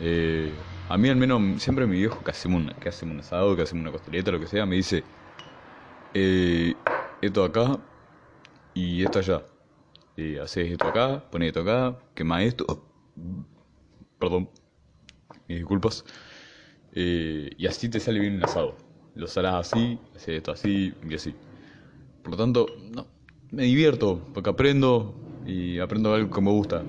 Eh, 0.00 0.54
a 0.88 0.96
mí 0.96 1.08
al 1.08 1.16
menos, 1.16 1.62
siempre 1.62 1.86
mi 1.86 1.98
viejo 1.98 2.22
que 2.24 2.30
hacemos, 2.30 2.62
un, 2.62 2.68
que 2.80 2.88
hacemos 2.88 3.14
un 3.14 3.20
asado, 3.20 3.54
que 3.56 3.62
hacemos 3.62 3.82
una 3.82 3.92
costeleta, 3.92 4.30
lo 4.30 4.40
que 4.40 4.46
sea, 4.46 4.66
me 4.66 4.76
dice, 4.76 5.04
eh, 6.14 6.74
esto 7.22 7.44
acá 7.44 7.78
y 8.74 9.04
esto 9.04 9.18
allá. 9.18 9.42
Eh, 10.16 10.38
haces 10.42 10.72
esto 10.72 10.88
acá, 10.88 11.22
pones 11.30 11.48
esto 11.48 11.60
acá, 11.60 11.96
quema 12.14 12.42
esto. 12.42 12.89
Perdón, 14.18 14.48
disculpas. 15.48 16.04
Eh, 16.92 17.50
y 17.56 17.66
así 17.66 17.88
te 17.88 18.00
sale 18.00 18.20
bien 18.20 18.36
un 18.36 18.44
asado. 18.44 18.76
Lo 19.14 19.26
salás 19.26 19.66
así, 19.72 19.98
haces 20.14 20.28
esto 20.28 20.52
así 20.52 20.94
y 21.08 21.14
así. 21.14 21.34
Por 22.22 22.32
lo 22.32 22.36
tanto, 22.36 22.66
no, 22.92 23.06
me 23.50 23.64
divierto 23.64 24.20
porque 24.34 24.50
aprendo 24.50 25.14
y 25.44 25.78
aprendo 25.78 26.14
algo 26.14 26.30
que 26.30 26.40
me 26.40 26.50
gusta. 26.50 26.84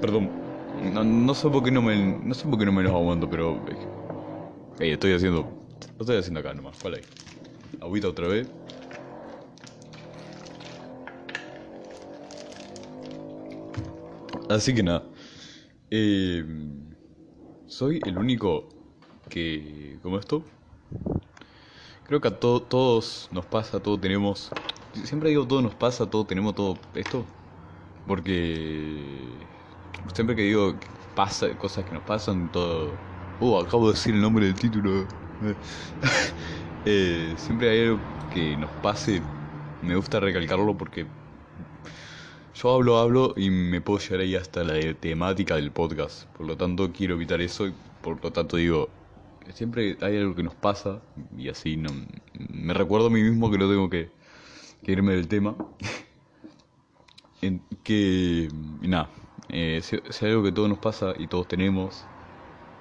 Perdón, 0.00 0.30
no, 0.92 1.04
no 1.04 1.34
sé 1.34 1.48
por 1.48 1.62
qué 1.62 1.70
no 1.70 1.82
me, 1.82 1.96
no 1.96 2.34
sé 2.34 2.48
por 2.48 2.58
qué 2.58 2.66
no 2.66 2.72
me 2.72 2.82
los 2.82 2.92
aguanto, 2.92 3.28
pero 3.28 3.56
hey, 4.78 4.92
estoy 4.92 5.12
haciendo, 5.12 5.42
lo 5.98 6.00
estoy 6.00 6.16
haciendo 6.16 6.40
acá 6.40 6.54
nomás. 6.54 6.76
¿Cuál 6.80 6.94
ahí? 6.94 7.02
Agüita 7.80 8.08
otra 8.08 8.26
vez. 8.28 8.48
Así 14.54 14.74
que 14.74 14.82
nada. 14.82 15.02
Eh, 15.90 16.44
soy 17.66 18.00
el 18.04 18.18
único 18.18 18.68
que... 19.28 19.98
¿Cómo 20.02 20.18
esto? 20.18 20.44
Creo 22.04 22.20
que 22.20 22.28
a 22.28 22.38
todos 22.38 23.28
nos 23.32 23.46
pasa, 23.46 23.80
todos 23.80 24.00
tenemos... 24.00 24.50
Siempre 25.04 25.30
digo 25.30 25.46
todo 25.46 25.62
nos 25.62 25.74
pasa, 25.74 26.04
todos 26.04 26.26
tenemos 26.26 26.54
todo 26.54 26.76
esto. 26.94 27.24
Porque... 28.06 29.00
Siempre 30.12 30.36
que 30.36 30.42
digo 30.42 30.74
pasa, 31.14 31.48
cosas 31.56 31.84
que 31.86 31.92
nos 31.92 32.02
pasan, 32.02 32.52
todo... 32.52 32.92
Uh, 33.40 33.58
acabo 33.58 33.86
de 33.86 33.94
decir 33.94 34.14
el 34.14 34.20
nombre 34.20 34.46
del 34.46 34.54
título. 34.54 35.06
eh, 36.84 37.32
siempre 37.36 37.70
hay 37.70 37.86
algo 37.86 38.00
que 38.34 38.56
nos 38.56 38.70
pase. 38.82 39.22
Me 39.80 39.96
gusta 39.96 40.20
recalcarlo 40.20 40.76
porque 40.76 41.06
yo 42.54 42.74
hablo, 42.74 42.98
hablo 42.98 43.34
y 43.36 43.50
me 43.50 43.80
puedo 43.80 43.98
llegar 43.98 44.20
ahí 44.20 44.36
hasta 44.36 44.62
la 44.62 44.94
temática 44.94 45.56
del 45.56 45.70
podcast. 45.70 46.26
Por 46.36 46.46
lo 46.46 46.56
tanto, 46.56 46.92
quiero 46.92 47.14
evitar 47.14 47.40
eso 47.40 47.66
y 47.66 47.74
por 48.02 48.22
lo 48.22 48.30
tanto 48.30 48.56
digo, 48.56 48.88
siempre 49.54 49.96
hay 50.00 50.18
algo 50.18 50.34
que 50.34 50.42
nos 50.42 50.54
pasa 50.54 51.00
y 51.36 51.48
así 51.48 51.76
no, 51.76 51.90
me 52.52 52.74
recuerdo 52.74 53.06
a 53.06 53.10
mí 53.10 53.22
mismo 53.22 53.50
que 53.50 53.58
no 53.58 53.68
tengo 53.68 53.88
que, 53.88 54.10
irme 54.82 55.14
del 55.14 55.28
tema. 55.28 55.56
en 57.40 57.62
que, 57.82 58.48
nada, 58.82 59.08
eh, 59.48 59.80
si, 59.82 59.96
hay 59.96 60.30
algo 60.30 60.42
que 60.42 60.52
todos 60.52 60.68
nos 60.68 60.78
pasa 60.78 61.14
y 61.18 61.26
todos 61.28 61.48
tenemos, 61.48 62.04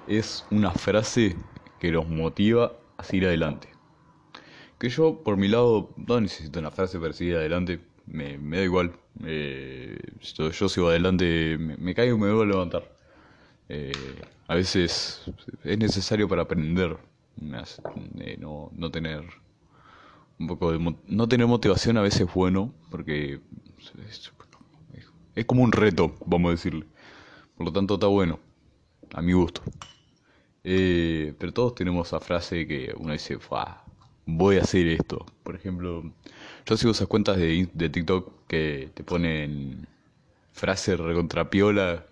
es 0.08 0.46
una 0.52 0.72
frase 0.72 1.36
que 1.80 1.92
nos 1.92 2.08
motiva 2.10 2.74
a 2.98 3.04
seguir 3.04 3.28
adelante. 3.28 3.70
Que 4.78 4.90
yo, 4.90 5.24
por 5.24 5.38
mi 5.38 5.48
lado, 5.48 5.92
no 5.96 6.20
necesito 6.20 6.60
una 6.60 6.72
frase 6.72 7.00
para 7.00 7.14
seguir 7.14 7.36
adelante 7.38 7.80
me, 8.06 8.38
me 8.38 8.58
da 8.58 8.64
igual. 8.64 8.94
Eh, 9.26 9.98
yo, 10.36 10.70
sigo 10.70 10.90
adelante, 10.90 11.58
me, 11.58 11.94
caigo 11.94 12.16
y 12.16 12.20
me 12.20 12.28
vuelvo 12.28 12.42
a 12.42 12.46
levantar. 12.46 12.92
Eh, 13.70 13.92
a 14.48 14.56
veces 14.56 15.22
es 15.64 15.78
necesario 15.78 16.28
para 16.28 16.44
aprender, 16.44 16.98
eh, 18.20 18.38
no, 18.40 18.72
no 18.74 18.92
tener 18.92 19.24
un 20.40 20.48
poco 20.48 20.72
de 20.72 20.96
no 21.08 21.28
tener 21.28 21.46
motivación 21.46 21.98
a 21.98 22.02
veces 22.02 22.22
es 22.22 22.34
bueno 22.34 22.74
porque 22.90 23.40
es, 25.36 25.46
como 25.46 25.64
un 25.64 25.72
reto, 25.72 26.16
vamos 26.26 26.50
a 26.50 26.52
decirle. 26.52 26.86
Por 27.56 27.68
lo 27.68 27.74
tanto 27.74 27.94
está 27.96 28.08
bueno, 28.08 28.40
a 29.14 29.22
mi 29.22 29.34
gusto. 29.34 29.62
pero 30.64 31.54
todos 31.54 31.76
tenemos 31.76 32.08
esa 32.08 32.20
frase 32.20 32.68
que 32.68 32.94
uno 32.98 33.14
dice, 33.14 33.38
voy 34.26 34.58
a 34.58 34.62
hacer 34.62 34.88
esto. 34.88 35.26
Por 35.44 35.56
ejemplo, 35.56 36.12
yo 36.66 36.78
sigo 36.78 36.92
esas 36.92 37.08
cuentas 37.08 37.38
de, 37.38 37.70
de 37.74 37.90
TikTok 37.90 38.48
que 38.48 38.92
te 38.94 39.04
ponen 39.04 39.88
frases 40.54 41.00
recontrapiola. 41.00 42.06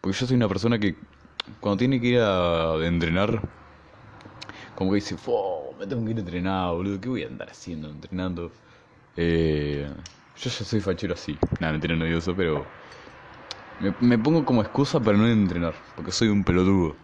Porque 0.00 0.18
yo 0.18 0.26
soy 0.26 0.36
una 0.36 0.48
persona 0.48 0.78
que 0.78 0.96
cuando 1.60 1.78
tiene 1.78 2.00
que 2.00 2.08
ir 2.08 2.20
a 2.20 2.76
entrenar, 2.84 3.42
como 4.74 4.90
que 4.90 4.96
dice, 4.96 5.16
me 5.78 5.86
tengo 5.86 6.04
que 6.04 6.10
ir 6.12 6.16
a 6.18 6.20
entrenar, 6.20 6.72
boludo, 6.74 7.00
¿qué 7.00 7.08
voy 7.08 7.22
a 7.24 7.26
andar 7.26 7.50
haciendo 7.50 7.90
entrenando? 7.90 8.52
Eh, 9.16 9.88
yo 10.36 10.50
ya 10.50 10.64
soy 10.64 10.80
fachero 10.80 11.14
así. 11.14 11.38
Nada, 11.60 11.72
mentira, 11.72 11.96
no 11.96 12.04
digo 12.04 12.18
eso, 12.18 12.34
pero 12.34 12.66
me, 14.00 14.18
pongo 14.18 14.44
como 14.44 14.62
excusa 14.62 15.00
para 15.00 15.18
no 15.18 15.28
entrenar, 15.28 15.74
porque 15.94 16.12
soy 16.12 16.28
un 16.28 16.44
pelotudo. 16.44 16.96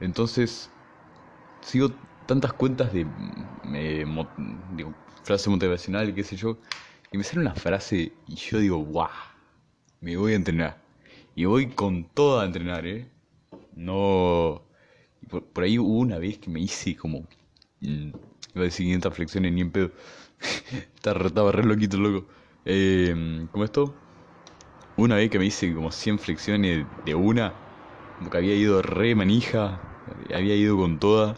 Entonces, 0.00 0.70
sigo 1.62 1.90
tantas 2.26 2.52
cuentas 2.52 2.92
de, 2.92 3.06
eh, 3.74 4.04
digo, 4.70 4.94
frase 5.28 5.50
motivacional, 5.50 6.14
qué 6.14 6.24
sé 6.24 6.36
yo, 6.36 6.56
y 7.12 7.18
me 7.18 7.22
sale 7.22 7.42
una 7.42 7.54
frase 7.54 8.12
y 8.26 8.34
yo 8.34 8.60
digo, 8.60 8.78
guau, 8.78 9.10
me 10.00 10.16
voy 10.16 10.32
a 10.32 10.36
entrenar. 10.36 10.82
Y 11.34 11.44
voy 11.44 11.68
con 11.68 12.04
todo 12.04 12.40
a 12.40 12.46
entrenar, 12.46 12.86
¿eh? 12.86 13.06
No... 13.76 14.62
Por, 15.28 15.64
ahí 15.64 15.78
hubo 15.78 15.98
una 15.98 16.18
vez 16.18 16.38
que 16.38 16.48
me 16.48 16.60
hice 16.60 16.96
como... 16.96 17.26
Mm, 17.80 18.08
iba 18.54 18.62
a 18.62 18.62
decir 18.62 18.86
500 18.86 19.14
flexiones 19.14 19.52
ni 19.52 19.60
en 19.60 19.70
pedo. 19.70 19.90
estaba, 20.94 21.52
re 21.52 21.64
loquito, 21.64 21.98
loco. 21.98 22.26
Eh, 22.64 23.46
¿Cómo 23.52 23.64
esto? 23.64 23.94
Una 24.96 25.16
vez 25.16 25.30
que 25.30 25.38
me 25.38 25.44
hice 25.44 25.74
como 25.74 25.92
100 25.92 26.18
flexiones 26.20 26.86
de 27.04 27.14
una, 27.14 27.52
como 28.16 28.30
que 28.30 28.38
había 28.38 28.54
ido 28.54 28.80
re 28.80 29.14
manija, 29.14 29.78
había 30.34 30.56
ido 30.56 30.78
con 30.78 30.98
toda. 30.98 31.36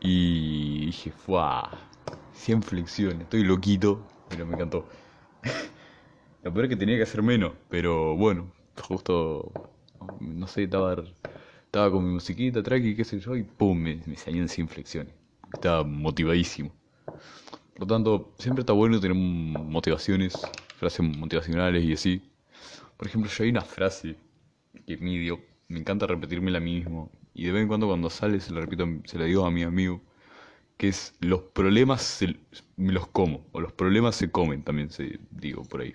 Y 0.00 0.86
dije, 0.86 1.12
¡fuah! 1.12 1.89
100 2.40 2.62
flexiones, 2.62 3.20
estoy 3.22 3.44
loquito, 3.44 4.06
pero 4.28 4.46
me 4.46 4.54
encantó. 4.54 4.88
Lo 6.42 6.52
peor 6.52 6.64
es 6.64 6.68
que 6.70 6.76
tenía 6.76 6.96
que 6.96 7.02
hacer 7.02 7.22
menos, 7.22 7.52
pero 7.68 8.16
bueno, 8.16 8.50
justo, 8.82 9.52
no 10.20 10.46
sé, 10.46 10.64
estaba, 10.64 10.96
estaba 11.66 11.90
con 11.90 12.04
mi 12.04 12.14
musiquita, 12.14 12.60
y 12.76 12.96
qué 12.96 13.04
sé 13.04 13.20
yo, 13.20 13.36
y 13.36 13.42
pum, 13.42 13.78
me, 13.78 14.02
me 14.06 14.16
salían 14.16 14.48
100 14.48 14.68
flexiones. 14.68 15.14
Estaba 15.52 15.84
motivadísimo. 15.84 16.70
Por 17.74 17.80
lo 17.80 17.86
tanto, 17.86 18.34
siempre 18.38 18.60
está 18.62 18.72
bueno 18.72 19.00
tener 19.00 19.16
motivaciones, 19.16 20.40
frases 20.76 21.00
motivacionales 21.06 21.84
y 21.84 21.92
así. 21.92 22.22
Por 22.96 23.08
ejemplo, 23.08 23.30
yo 23.30 23.44
hay 23.44 23.50
una 23.50 23.62
frase 23.62 24.16
que 24.86 24.96
me 24.98 25.18
dio, 25.18 25.40
me 25.68 25.80
encanta 25.80 26.06
repetirme 26.06 26.50
la 26.50 26.60
mismo 26.60 27.10
y 27.34 27.44
de 27.46 27.52
vez 27.52 27.62
en 27.62 27.68
cuando 27.68 27.86
cuando 27.86 28.10
sale 28.10 28.40
se 28.40 28.52
la 28.52 28.60
repito, 28.60 28.86
se 29.04 29.18
la 29.18 29.24
digo 29.26 29.46
a 29.46 29.50
mi 29.50 29.62
amigo, 29.62 30.02
que 30.80 30.88
es 30.88 31.14
los 31.20 31.42
problemas 31.42 32.24
me 32.78 32.92
los 32.94 33.06
como, 33.08 33.44
o 33.52 33.60
los 33.60 33.70
problemas 33.70 34.16
se 34.16 34.30
comen, 34.30 34.62
también 34.62 34.88
se 34.88 35.20
digo 35.30 35.62
por 35.62 35.82
ahí. 35.82 35.92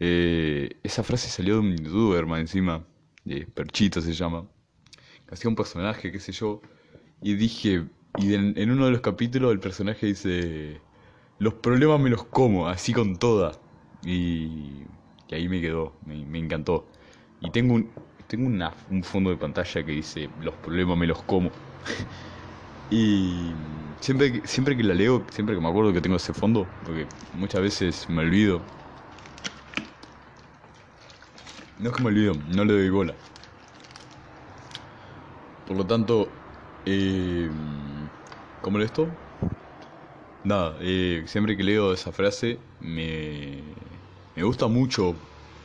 Eh, 0.00 0.80
esa 0.82 1.04
frase 1.04 1.28
salió 1.28 1.54
de 1.54 1.60
un 1.60 1.76
youtuber, 1.76 2.26
más 2.26 2.40
encima, 2.40 2.84
de 3.24 3.46
Perchito 3.46 4.00
se 4.00 4.12
llama, 4.12 4.48
que 5.28 5.34
hacía 5.34 5.48
un 5.48 5.54
personaje, 5.54 6.10
qué 6.10 6.18
sé 6.18 6.32
yo, 6.32 6.60
y 7.22 7.36
dije, 7.36 7.84
y 8.18 8.34
en, 8.34 8.68
uno 8.68 8.86
de 8.86 8.90
los 8.90 9.00
capítulos 9.00 9.52
el 9.52 9.60
personaje 9.60 10.06
dice, 10.06 10.80
los 11.38 11.54
problemas 11.54 12.00
me 12.00 12.10
los 12.10 12.24
como, 12.24 12.66
así 12.66 12.92
con 12.92 13.16
toda. 13.16 13.52
Y, 14.04 14.82
y 15.28 15.34
ahí 15.36 15.48
me 15.48 15.60
quedó, 15.60 15.94
me, 16.04 16.26
me 16.26 16.40
encantó. 16.40 16.88
Y 17.40 17.50
tengo 17.50 17.74
un, 17.74 17.90
tengo 18.26 18.48
una, 18.48 18.74
un 18.90 19.04
fondo 19.04 19.30
de 19.30 19.36
pantalla 19.36 19.84
que 19.84 19.92
dice, 19.92 20.28
los 20.40 20.54
problemas 20.56 20.98
me 20.98 21.06
los 21.06 21.22
como. 21.22 21.52
y 22.90 23.52
siempre, 24.00 24.42
siempre 24.46 24.76
que 24.76 24.82
la 24.82 24.94
leo, 24.94 25.24
siempre 25.30 25.54
que 25.54 25.60
me 25.60 25.68
acuerdo 25.68 25.92
que 25.92 26.00
tengo 26.00 26.16
ese 26.16 26.32
fondo, 26.32 26.66
porque 26.84 27.06
muchas 27.32 27.62
veces 27.62 28.08
me 28.08 28.22
olvido. 28.22 28.62
No 31.78 31.90
es 31.90 31.96
que 31.96 32.02
me 32.02 32.08
olvido, 32.08 32.34
no 32.48 32.64
le 32.64 32.72
doy 32.72 32.90
bola. 32.90 33.14
Por 35.64 35.76
lo 35.76 35.86
tanto, 35.86 36.28
eh, 36.84 37.50
¿cómo 38.60 38.78
lo 38.78 38.84
esto? 38.84 39.08
Nada, 40.42 40.76
eh, 40.82 41.24
siempre 41.26 41.56
que 41.56 41.62
leo 41.62 41.92
esa 41.92 42.12
frase 42.12 42.58
me, 42.80 43.74
me 44.36 44.42
gusta 44.42 44.66
mucho 44.68 45.16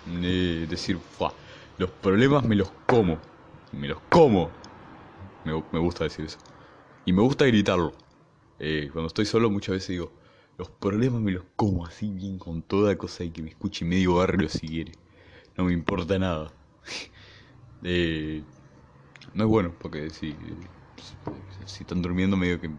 eh, 0.05 0.65
decir, 0.69 0.99
los 1.77 1.91
problemas 1.91 2.45
me 2.45 2.55
los 2.55 2.71
como. 2.85 3.19
Me 3.71 3.87
los 3.87 3.99
como. 4.09 4.51
Me, 5.43 5.79
gusta 5.79 6.03
decir 6.03 6.25
eso. 6.25 6.37
Y 7.05 7.13
me 7.13 7.21
gusta 7.21 7.45
gritarlo. 7.45 7.93
Eh, 8.59 8.89
cuando 8.91 9.07
estoy 9.07 9.25
solo 9.25 9.49
muchas 9.49 9.73
veces 9.75 9.89
digo, 9.89 10.13
los 10.57 10.69
problemas 10.69 11.21
me 11.21 11.31
los 11.31 11.45
como 11.55 11.85
así 11.85 12.11
bien 12.11 12.37
con 12.39 12.61
toda 12.63 12.97
cosa 12.97 13.23
y 13.23 13.31
que 13.31 13.41
me 13.41 13.49
escuche 13.49 13.85
medio 13.85 14.15
barrio 14.15 14.49
si 14.49 14.67
quiere. 14.67 14.93
No 15.57 15.65
me 15.65 15.73
importa 15.73 16.19
nada. 16.19 16.53
Eh, 17.83 18.43
no 19.33 19.45
es 19.45 19.49
bueno 19.49 19.75
porque 19.79 20.09
si, 20.11 20.37
si 21.65 21.83
están 21.83 22.01
durmiendo 22.01 22.37
medio 22.37 22.59
que 22.59 22.69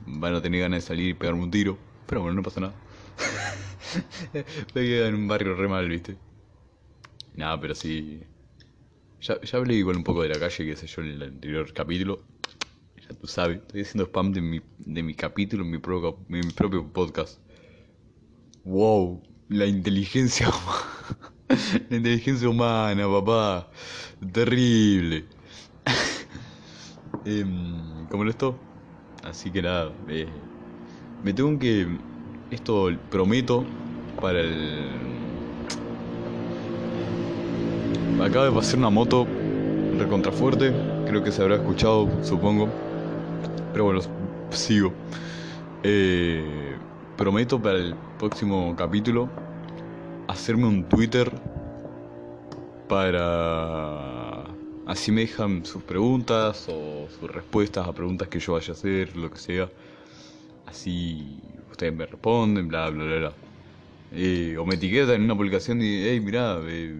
van 0.00 0.34
a 0.34 0.42
tener 0.42 0.60
ganas 0.60 0.82
de 0.82 0.86
salir 0.88 1.08
y 1.10 1.14
pegarme 1.14 1.42
un 1.42 1.50
tiro. 1.50 1.78
Pero 2.06 2.22
bueno, 2.22 2.36
no 2.36 2.42
pasa 2.42 2.60
nada. 2.60 2.76
me 4.74 4.82
queda 4.82 5.08
en 5.08 5.14
un 5.14 5.28
barrio 5.28 5.54
re 5.54 5.68
mal, 5.68 5.88
viste. 5.88 6.18
Nada, 7.32 7.58
pero 7.60 7.74
sí. 7.74 8.22
Ya, 9.20 9.40
ya 9.42 9.58
hablé 9.58 9.74
igual 9.76 9.96
un 9.98 10.04
poco 10.04 10.22
de 10.22 10.30
la 10.30 10.40
calle, 10.40 10.66
que 10.66 10.76
sé 10.76 10.88
yo, 10.88 11.02
en 11.02 11.08
el 11.10 11.22
anterior 11.24 11.72
capítulo. 11.74 12.27
Ya 13.08 13.16
tú 13.18 13.26
sabes, 13.26 13.58
estoy 13.58 13.82
haciendo 13.82 14.04
spam 14.06 14.32
de 14.32 14.40
mi, 14.40 14.60
de 14.78 15.02
mi 15.02 15.14
capítulo 15.14 15.64
en 15.64 15.70
mi, 15.70 15.78
pro- 15.78 16.24
mi 16.28 16.40
propio 16.52 16.92
podcast. 16.92 17.40
Wow, 18.64 19.22
la 19.48 19.66
inteligencia 19.66 20.48
humana. 20.48 20.84
La 21.90 21.96
inteligencia 21.96 22.48
humana, 22.48 23.06
papá. 23.08 23.70
Terrible. 24.32 25.28
Em, 27.24 28.06
¿Cómo 28.08 28.24
lo 28.24 28.30
esto? 28.30 28.68
Así 29.22 29.52
que 29.52 29.62
nada, 29.62 29.96
eh, 30.08 30.48
me 31.22 31.34
tengo 31.34 31.58
que... 31.58 32.00
Esto 32.50 32.88
prometo 33.10 33.76
para 34.20 34.40
el... 34.40 35.42
Acaba 38.18 38.46
de 38.46 38.52
pasar 38.52 38.78
una 38.78 38.90
moto 38.90 39.26
recontrafuerte, 39.90 40.74
creo 41.04 41.22
que 41.22 41.32
se 41.32 41.42
habrá 41.42 41.56
escuchado, 41.56 42.22
supongo. 42.22 42.87
Pero 43.72 43.84
bueno, 43.84 44.00
sigo. 44.50 44.92
Eh, 45.82 46.78
prometo 47.16 47.60
para 47.60 47.78
el 47.78 47.94
próximo 48.18 48.74
capítulo 48.76 49.28
hacerme 50.28 50.66
un 50.66 50.88
Twitter 50.88 51.30
para... 52.88 54.44
Así 54.86 55.12
me 55.12 55.20
dejan 55.22 55.66
sus 55.66 55.82
preguntas 55.82 56.66
o 56.68 57.08
sus 57.10 57.30
respuestas 57.30 57.86
a 57.86 57.92
preguntas 57.92 58.28
que 58.28 58.40
yo 58.40 58.54
vaya 58.54 58.72
a 58.72 58.72
hacer, 58.72 59.14
lo 59.16 59.30
que 59.30 59.38
sea. 59.38 59.68
Así 60.66 61.40
ustedes 61.70 61.94
me 61.94 62.06
responden, 62.06 62.68
bla, 62.68 62.88
bla, 62.88 63.04
bla, 63.04 63.16
bla. 63.18 63.32
Eh, 64.10 64.56
o 64.58 64.64
me 64.64 64.76
etiquetan 64.76 65.16
en 65.16 65.22
una 65.22 65.36
publicación 65.36 65.82
y, 65.82 66.04
hey, 66.04 66.20
mirá, 66.20 66.58
eh, 66.66 66.98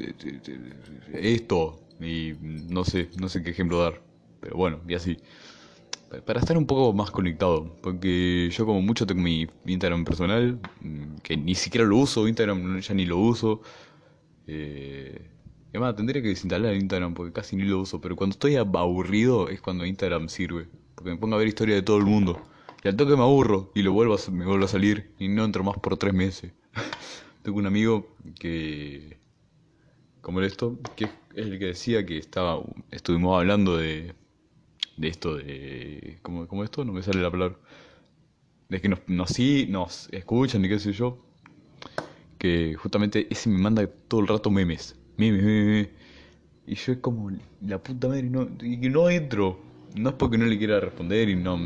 eh, 0.00 0.14
esto, 1.12 1.80
y 2.00 2.32
no 2.40 2.84
sé, 2.84 3.08
no 3.20 3.28
sé 3.28 3.42
qué 3.42 3.50
ejemplo 3.50 3.80
dar. 3.80 4.00
Pero 4.40 4.56
bueno, 4.56 4.80
y 4.88 4.94
así. 4.94 5.18
Pa- 6.12 6.20
Para 6.24 6.40
estar 6.40 6.56
un 6.58 6.66
poco 6.66 6.92
más 6.92 7.10
conectado, 7.10 7.74
porque 7.82 8.48
yo 8.50 8.66
como 8.66 8.82
mucho 8.82 9.06
tengo 9.06 9.22
mi 9.22 9.46
Instagram 9.66 10.04
personal, 10.04 10.60
mm, 10.80 11.16
que 11.22 11.36
ni 11.36 11.54
siquiera 11.54 11.86
lo 11.86 11.96
uso, 11.96 12.28
Instagram 12.28 12.80
ya 12.80 12.94
ni 12.94 13.06
lo 13.06 13.18
uso. 13.18 13.62
Eh, 14.46 15.30
además, 15.70 15.96
tendría 15.96 16.22
que 16.22 16.28
desinstalar 16.28 16.74
Instagram 16.74 17.14
porque 17.14 17.32
casi 17.32 17.56
ni 17.56 17.64
lo 17.64 17.80
uso, 17.80 18.00
pero 18.00 18.16
cuando 18.16 18.34
estoy 18.34 18.56
aburrido 18.56 19.48
es 19.48 19.60
cuando 19.60 19.86
Instagram 19.86 20.28
sirve, 20.28 20.68
porque 20.94 21.10
me 21.10 21.16
pongo 21.16 21.36
a 21.36 21.38
ver 21.38 21.48
historia 21.48 21.74
de 21.76 21.82
todo 21.82 21.98
el 21.98 22.04
mundo. 22.04 22.40
Y 22.84 22.88
al 22.88 22.96
toque 22.96 23.16
me 23.16 23.22
aburro 23.22 23.70
y 23.74 23.82
lo 23.82 23.92
vuelvo 23.92 24.14
a, 24.16 24.30
me 24.32 24.44
vuelvo 24.46 24.64
a 24.64 24.68
salir 24.68 25.12
y 25.18 25.28
no 25.28 25.44
entro 25.44 25.64
más 25.64 25.78
por 25.78 25.96
tres 25.96 26.14
meses. 26.14 26.52
Tengo 27.42 27.58
un 27.58 27.66
amigo 27.66 28.06
que, 28.38 29.18
como 30.20 30.40
esto, 30.42 30.78
que 30.96 31.04
es 31.04 31.10
el 31.34 31.58
que 31.58 31.66
decía 31.66 32.04
que 32.06 32.18
estaba, 32.18 32.60
estuvimos 32.90 33.38
hablando 33.38 33.76
de, 33.76 34.14
de 35.02 35.08
esto 35.08 35.36
de, 35.36 36.18
¿cómo, 36.22 36.46
cómo 36.46 36.64
esto? 36.64 36.84
No 36.84 36.92
me 36.92 37.02
sale 37.02 37.20
la 37.20 37.30
palabra. 37.30 37.58
De 38.68 38.80
que 38.80 38.88
nos, 38.88 39.00
nos 39.08 39.30
sí, 39.30 39.66
nos 39.68 40.08
escuchan 40.12 40.64
y 40.64 40.68
qué 40.68 40.78
sé 40.78 40.92
yo. 40.92 41.18
Que 42.38 42.74
justamente 42.74 43.26
ese 43.30 43.50
me 43.50 43.58
manda 43.58 43.86
todo 44.08 44.20
el 44.20 44.28
rato 44.28 44.50
memes. 44.50 44.96
Memes, 45.16 45.42
memes. 45.42 45.88
Y 46.66 46.74
yo 46.76 46.92
es 46.92 46.98
como, 47.00 47.30
la 47.60 47.82
puta 47.82 48.08
madre, 48.08 48.22
no, 48.22 48.48
y 48.62 48.76
no 48.88 49.10
entro. 49.10 49.58
No 49.96 50.10
es 50.10 50.14
porque 50.14 50.38
no 50.38 50.46
le 50.46 50.56
quiera 50.56 50.80
responder 50.80 51.28
y 51.28 51.36
no, 51.36 51.58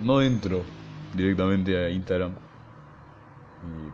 no 0.00 0.22
entro 0.22 0.64
directamente 1.12 1.76
a 1.76 1.90
Instagram. 1.90 2.34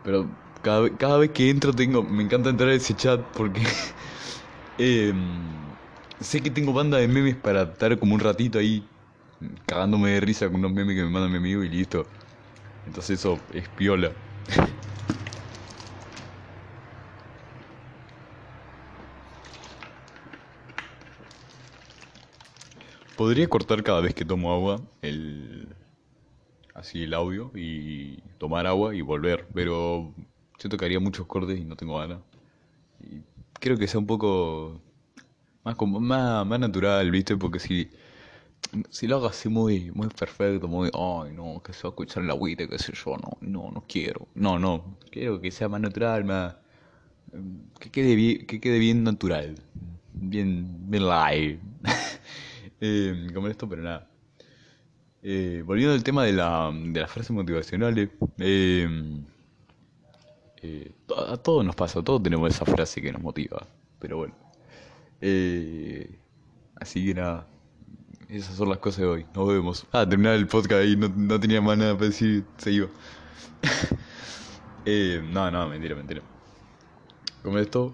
Pero 0.03 0.29
cada, 0.61 0.89
cada 0.97 1.17
vez 1.17 1.31
que 1.31 1.49
entro 1.49 1.73
tengo, 1.73 2.01
me 2.03 2.23
encanta 2.23 2.49
entrar 2.49 2.69
a 2.69 2.73
ese 2.73 2.95
chat 2.95 3.21
porque 3.35 3.61
em, 4.77 5.75
sé 6.19 6.41
que 6.41 6.51
tengo 6.51 6.73
banda 6.73 6.97
de 6.97 7.07
memes 7.07 7.35
para 7.35 7.63
estar 7.63 7.97
como 7.99 8.15
un 8.15 8.19
ratito 8.19 8.59
ahí 8.59 8.89
cagándome 9.65 10.11
de 10.11 10.19
risa 10.19 10.47
con 10.47 10.57
unos 10.57 10.73
memes 10.73 10.95
que 10.95 11.03
me 11.03 11.09
manda 11.09 11.29
mi 11.29 11.37
amigo 11.37 11.63
y 11.63 11.69
listo. 11.69 12.09
Entonces 12.85 13.19
eso 13.19 13.45
es 13.53 13.69
piola. 13.69 14.15
Podría 23.15 23.47
cortar 23.47 23.83
cada 23.83 24.01
vez 24.01 24.13
que 24.13 24.25
tomo 24.25 24.53
agua 24.53 24.81
el 25.01 25.67
así 26.73 27.03
el 27.03 27.13
audio 27.13 27.51
y 27.55 28.17
tomar 28.37 28.65
agua 28.65 28.95
y 28.95 29.01
volver, 29.01 29.47
pero 29.53 30.13
que 30.77 30.85
haría 30.85 30.99
muchos 30.99 31.27
cortes 31.27 31.59
y 31.59 31.65
no 31.65 31.75
tengo 31.75 31.97
ganas. 31.97 32.19
Y 33.01 33.21
creo 33.59 33.77
que 33.77 33.87
sea 33.87 33.99
un 33.99 34.07
poco 34.07 34.81
más 35.63 35.75
como 35.75 35.99
más, 35.99 36.45
más 36.45 36.59
natural, 36.59 37.11
¿viste? 37.11 37.37
Porque 37.37 37.59
si 37.59 37.89
si 38.89 39.07
lo 39.07 39.17
hago 39.17 39.27
así 39.27 39.49
muy 39.49 39.91
muy 39.91 40.07
perfecto, 40.09 40.67
muy 40.67 40.89
ay, 40.93 41.33
no, 41.33 41.61
que 41.63 41.73
se 41.73 41.83
va 41.83 41.89
a 41.89 41.91
escuchar 41.91 42.23
la 42.23 42.33
agüita, 42.33 42.67
qué 42.67 42.77
sé 42.79 42.93
yo, 42.93 43.17
no, 43.17 43.37
no, 43.41 43.71
no 43.71 43.83
quiero. 43.87 44.27
No, 44.35 44.59
no, 44.59 44.97
quiero 45.11 45.39
que 45.41 45.51
sea 45.51 45.69
más 45.69 45.81
natural, 45.81 46.23
más 46.25 46.55
que 47.79 47.89
quede 47.91 48.15
bien, 48.15 48.45
que 48.45 48.59
quede 48.59 48.79
bien 48.79 49.03
natural. 49.03 49.55
Bien, 50.13 50.65
bien 50.89 51.03
live. 51.07 51.59
eh, 52.81 53.27
como 53.33 53.47
esto, 53.47 53.67
pero 53.69 53.81
nada. 53.83 54.07
Eh, 55.21 55.63
volviendo 55.65 55.93
al 55.93 56.03
tema 56.03 56.23
de 56.23 56.33
la, 56.33 56.71
de 56.73 56.99
las 56.99 57.11
frases 57.11 57.31
motivacionales. 57.31 58.09
eh, 58.39 58.87
eh, 60.61 60.91
a 61.27 61.37
todos 61.37 61.65
nos 61.65 61.75
pasa, 61.75 62.03
todos 62.03 62.21
tenemos 62.21 62.53
esa 62.53 62.65
frase 62.65 63.01
que 63.01 63.11
nos 63.11 63.21
motiva. 63.21 63.65
Pero 63.99 64.17
bueno. 64.17 64.33
Eh, 65.21 66.19
así 66.75 67.05
que 67.05 67.13
nada. 67.13 67.47
Esas 68.29 68.55
son 68.55 68.69
las 68.69 68.77
cosas 68.77 68.99
de 68.99 69.05
hoy. 69.07 69.25
Nos 69.33 69.47
vemos. 69.47 69.87
Ah, 69.91 70.07
terminar 70.07 70.35
el 70.35 70.47
podcast 70.47 70.81
ahí. 70.81 70.95
No, 70.95 71.09
no 71.09 71.39
tenía 71.39 71.61
más 71.61 71.77
nada 71.77 71.95
para 71.95 72.07
decir. 72.07 72.45
Se 72.57 72.71
iba. 72.71 72.87
Eh, 74.85 75.21
no, 75.31 75.51
no, 75.51 75.67
mentira, 75.67 75.93
mentira. 75.93 76.21
Como 77.43 77.59
esto, 77.59 77.93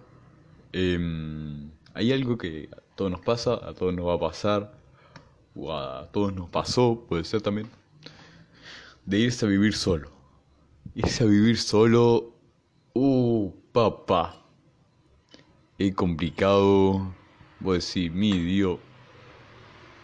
em, 0.72 1.70
hay 1.94 2.14
algo 2.14 2.38
que 2.38 2.70
a 2.72 2.96
todos 2.96 3.12
nos 3.12 3.22
pasa, 3.22 3.56
a 3.56 3.74
todos 3.74 3.94
nos 3.94 4.08
va 4.08 4.14
a 4.14 4.20
pasar, 4.20 4.78
o 5.56 5.74
a 5.74 6.10
todos 6.12 6.34
nos 6.34 6.50
pasó, 6.50 7.06
puede 7.10 7.24
ser 7.24 7.42
también, 7.42 7.70
de 9.06 9.20
irse 9.20 9.46
a 9.46 9.50
vivir 9.50 9.74
solo. 9.74 10.10
Irse 10.94 11.24
a 11.24 11.28
vivir 11.28 11.58
solo, 11.58 12.34
uh, 12.94 13.52
papá, 13.72 14.45
es 15.78 15.96
complicado, 15.96 17.16
voy 17.60 17.74
a 17.74 17.76
decir, 17.76 18.12
mi 18.12 18.38
Dios, 18.40 18.80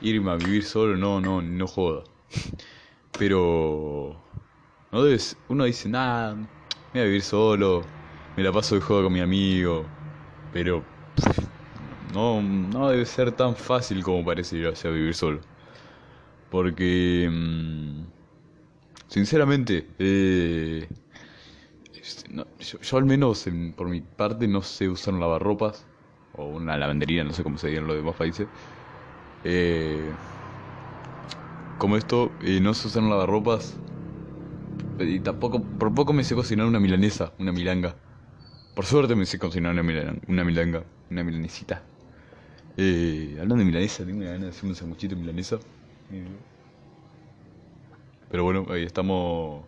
irme 0.01 0.31
a 0.31 0.35
vivir 0.35 0.63
solo, 0.65 0.97
no, 0.97 1.21
no, 1.21 1.41
no 1.41 1.67
joda. 1.67 2.03
Pero, 3.17 4.23
no 4.91 5.03
debes, 5.03 5.37
uno 5.47 5.65
dice, 5.65 5.89
nada, 5.89 6.35
me 6.35 6.49
voy 6.93 7.01
a 7.01 7.05
vivir 7.05 7.21
solo, 7.23 7.81
me 8.35 8.43
la 8.43 8.51
paso 8.51 8.75
de 8.75 8.81
juego 8.81 9.03
con 9.03 9.13
mi 9.13 9.19
amigo, 9.21 9.91
pero 10.51 10.85
no, 12.13 12.41
no 12.41 12.89
debe 12.89 13.05
ser 13.05 13.31
tan 13.31 13.55
fácil 13.55 14.03
como 14.03 14.25
parece 14.25 14.57
irse 14.57 14.87
a 14.87 14.91
vivir 14.91 15.13
solo. 15.15 15.41
Porque, 16.49 17.29
mm, 17.31 18.03
sinceramente, 19.07 19.87
eh, 19.99 20.87
no, 22.29 22.47
yo, 22.59 22.79
yo 22.79 22.97
al 22.97 23.05
menos 23.05 23.47
en- 23.47 23.73
por 23.73 23.87
mi 23.89 24.01
parte 24.01 24.47
no 24.47 24.61
sé 24.61 24.89
usar 24.89 25.13
un 25.13 25.19
lavarropas 25.19 25.87
o 26.31 26.47
una 26.51 26.77
lavandería, 26.77 27.23
no 27.23 27.33
sé 27.33 27.43
cómo 27.43 27.57
se 27.57 27.67
diría 27.67 27.81
en 27.81 27.87
los 27.87 27.95
demás 27.97 28.15
países. 28.15 28.49
Eh, 29.43 30.17
como 31.77 31.97
esto, 31.97 32.37
eh, 32.41 32.59
no 32.61 32.73
sé 32.73 32.87
usar 32.87 33.03
un 33.03 33.09
lavarropas 33.09 33.81
y 34.97 35.19
tampoco, 35.21 35.67
por 35.77 35.93
poco 35.93 36.13
me 36.13 36.23
sé 36.23 36.35
cocinar 36.35 36.67
una 36.67 36.79
milanesa, 36.79 37.33
una 37.39 37.51
milanga. 37.51 37.97
Por 38.75 38.85
suerte 38.85 39.15
me 39.15 39.25
sé 39.27 39.39
cocinar 39.39 39.73
una 39.73 39.83
milanga, 39.83 40.15
una 40.27 40.43
milanga, 40.45 40.85
una 41.09 41.23
milanesita. 41.25 41.87
Eh, 42.77 43.33
hablando 43.39 43.57
de 43.57 43.65
milanesa, 43.65 44.05
tengo 44.05 44.19
una 44.19 44.27
ganas 44.31 44.41
de 44.43 44.49
hacer 44.49 44.69
un 44.69 44.75
sanguchito 44.75 45.15
de 45.15 45.21
milanesa. 45.21 45.59
Pero 48.27 48.43
bueno, 48.43 48.65
ahí 48.69 48.83
estamos 48.83 49.67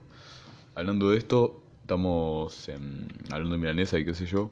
hablando 0.75 1.11
de 1.11 1.17
esto. 1.19 1.62
Estamos 1.83 2.67
em, 2.69 3.07
hablando 3.31 3.55
de 3.55 3.59
milanesa 3.61 3.99
y 3.99 4.05
qué 4.05 4.13
sé 4.13 4.25
yo. 4.25 4.51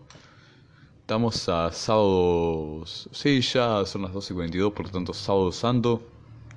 Estamos 1.01 1.49
a 1.49 1.71
sábados. 1.71 3.09
Sí, 3.11 3.41
ya 3.41 3.85
son 3.85 4.03
las 4.03 4.13
12.42, 4.13 4.73
por 4.73 4.85
lo 4.85 4.91
tanto, 4.91 5.13
sábado 5.13 5.51
santo. 5.51 6.01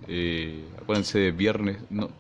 Eh, 0.07 0.73
acuérdense 0.81 1.19
de 1.19 1.33
viernes. 1.33 1.79
No, 1.91 2.11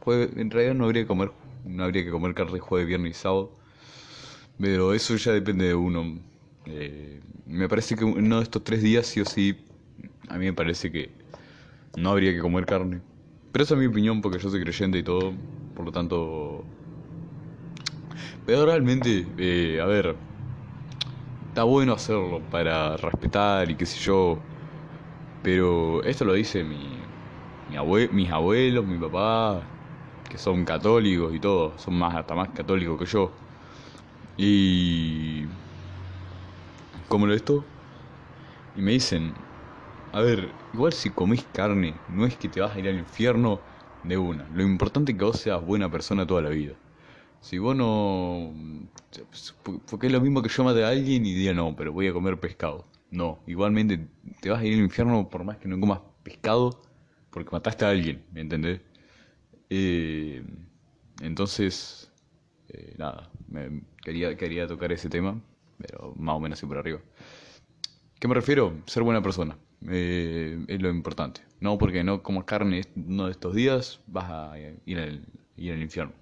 jue- 0.00 0.30
en 0.36 0.50
realidad 0.50 0.74
no 0.74 0.84
habría 0.84 1.02
que 1.02 1.08
comer, 1.08 1.32
no 1.64 1.84
habría 1.84 2.04
que 2.04 2.10
comer 2.10 2.34
carne 2.34 2.60
jueves, 2.60 2.86
viernes 2.88 3.16
y 3.18 3.20
sábado. 3.20 3.56
Pero 4.58 4.92
eso 4.94 5.16
ya 5.16 5.32
depende 5.32 5.66
de 5.66 5.74
uno. 5.74 6.18
Eh, 6.66 7.20
me 7.46 7.68
parece 7.68 7.96
que 7.96 8.04
uno 8.04 8.36
de 8.38 8.42
estos 8.42 8.62
tres 8.64 8.82
días, 8.82 9.06
sí 9.06 9.20
o 9.20 9.24
sí, 9.24 9.56
a 10.28 10.38
mí 10.38 10.46
me 10.46 10.52
parece 10.52 10.92
que 10.92 11.10
no 11.96 12.10
habría 12.12 12.32
que 12.32 12.40
comer 12.40 12.66
carne. 12.66 13.02
Pero 13.52 13.64
esa 13.64 13.74
es 13.74 13.80
mi 13.80 13.86
opinión 13.86 14.22
porque 14.22 14.38
yo 14.38 14.50
soy 14.50 14.62
creyente 14.62 14.98
y 14.98 15.02
todo. 15.02 15.34
Por 15.74 15.86
lo 15.86 15.92
tanto... 15.92 16.66
Pero 18.44 18.66
realmente, 18.66 19.34
eh, 19.38 19.80
a 19.80 19.86
ver, 19.86 20.18
está 21.48 21.64
bueno 21.64 21.92
hacerlo 21.94 22.48
para 22.48 22.96
respetar 22.96 23.70
y 23.70 23.76
qué 23.76 23.86
sé 23.86 23.98
yo. 24.00 24.46
Pero 25.42 26.02
esto 26.04 26.24
lo 26.24 26.34
dice 26.34 26.64
mi, 26.64 27.06
mi 27.68 27.76
mis 28.12 28.30
abuelos, 28.30 28.86
mi 28.86 28.98
papá, 28.98 29.70
que 30.28 30.38
son 30.38 30.64
católicos 30.64 31.34
y 31.34 31.40
todo, 31.40 31.78
son 31.78 31.94
más 31.96 32.14
hasta 32.16 32.34
más 32.34 32.50
católicos 32.50 32.98
que 32.98 33.06
yo. 33.06 33.38
Y 34.36 35.48
como 37.08 37.26
lo 37.26 37.34
esto 37.34 37.70
y 38.74 38.82
me 38.82 38.92
dicen, 38.92 39.34
a 40.12 40.20
ver, 40.22 40.56
igual 40.72 40.92
si 40.92 41.10
comés 41.10 41.46
carne, 41.52 42.02
no 42.08 42.26
es 42.26 42.36
que 42.38 42.48
te 42.48 42.60
vas 42.60 42.74
a 42.76 42.80
ir 42.80 42.88
al 42.88 42.98
infierno 42.98 43.64
de 44.02 44.18
una. 44.18 44.48
Lo 44.50 44.62
importante 44.62 45.12
es 45.12 45.18
que 45.18 45.24
vos 45.24 45.38
seas 45.40 45.62
buena 45.64 45.90
persona 45.90 46.26
toda 46.26 46.42
la 46.42 46.50
vida. 46.50 46.74
Si 47.40 47.58
vos 47.58 47.74
no... 47.74 48.52
Porque 49.90 50.06
es 50.06 50.12
lo 50.12 50.20
mismo 50.20 50.42
que 50.42 50.48
yo 50.48 50.64
mate 50.64 50.84
a 50.84 50.88
alguien 50.88 51.24
y 51.26 51.34
diga, 51.34 51.52
no, 51.54 51.74
pero 51.74 51.92
voy 51.92 52.08
a 52.08 52.12
comer 52.12 52.38
pescado. 52.38 52.86
No, 53.10 53.40
igualmente 53.46 54.08
te 54.40 54.50
vas 54.50 54.60
a 54.60 54.64
ir 54.64 54.74
al 54.74 54.80
infierno 54.80 55.28
por 55.28 55.42
más 55.44 55.56
que 55.58 55.68
no 55.68 55.80
comas 55.80 56.00
pescado 56.22 56.82
porque 57.30 57.50
mataste 57.50 57.84
a 57.84 57.90
alguien, 57.90 58.24
¿me 58.32 58.40
entendés? 58.40 58.80
Eh, 59.70 60.44
entonces, 61.20 62.12
eh, 62.68 62.94
nada, 62.98 63.30
me, 63.48 63.82
quería, 64.02 64.36
quería 64.36 64.66
tocar 64.66 64.92
ese 64.92 65.08
tema, 65.08 65.40
pero 65.78 66.14
más 66.16 66.36
o 66.36 66.40
menos 66.40 66.58
así 66.58 66.66
por 66.66 66.78
arriba. 66.78 67.00
¿Qué 68.18 68.28
me 68.28 68.34
refiero? 68.34 68.74
Ser 68.86 69.02
buena 69.02 69.22
persona. 69.22 69.56
Eh, 69.88 70.62
es 70.68 70.82
lo 70.82 70.90
importante. 70.90 71.40
No 71.60 71.78
porque 71.78 72.04
no 72.04 72.22
comas 72.22 72.44
carne 72.44 72.82
uno 72.96 73.26
de 73.26 73.32
estos 73.32 73.54
días 73.54 74.00
vas 74.06 74.30
a 74.30 74.58
ir 74.84 74.98
al, 74.98 75.24
ir 75.56 75.72
al 75.72 75.82
infierno. 75.82 76.12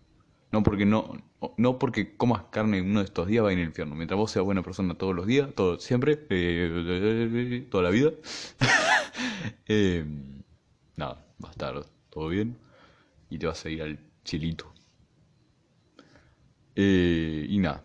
No 0.51 0.63
porque 0.63 0.87
no, 0.87 1.13
no 1.57 1.79
porque 1.79 2.17
comas 2.17 2.45
carne 2.51 2.81
uno 2.81 3.01
de 3.01 3.05
estos 3.05 3.27
días 3.29 3.43
vas 3.45 3.51
a 3.51 3.53
ir 3.53 3.61
al 3.61 3.67
infierno. 3.67 3.95
Mientras 3.95 4.17
vos 4.19 4.31
seas 4.31 4.45
buena 4.45 4.63
persona 4.63 4.95
todos 4.95 5.15
los 5.15 5.27
días, 5.27 5.51
todo, 5.55 5.79
siempre, 5.79 6.27
eh, 6.31 7.67
toda 7.71 7.85
la 7.85 7.91
vida, 7.91 8.13
eh, 9.67 10.05
nada, 10.97 11.27
va 11.43 11.49
a 11.49 11.53
estar 11.53 11.85
todo 12.11 12.29
bien 12.29 12.57
y 13.31 13.39
te 13.39 13.47
vas 13.47 13.65
a 13.65 13.71
ir 13.71 13.83
al 13.83 13.99
chilito. 14.25 14.73
y 16.77 17.59
nada, 17.59 17.85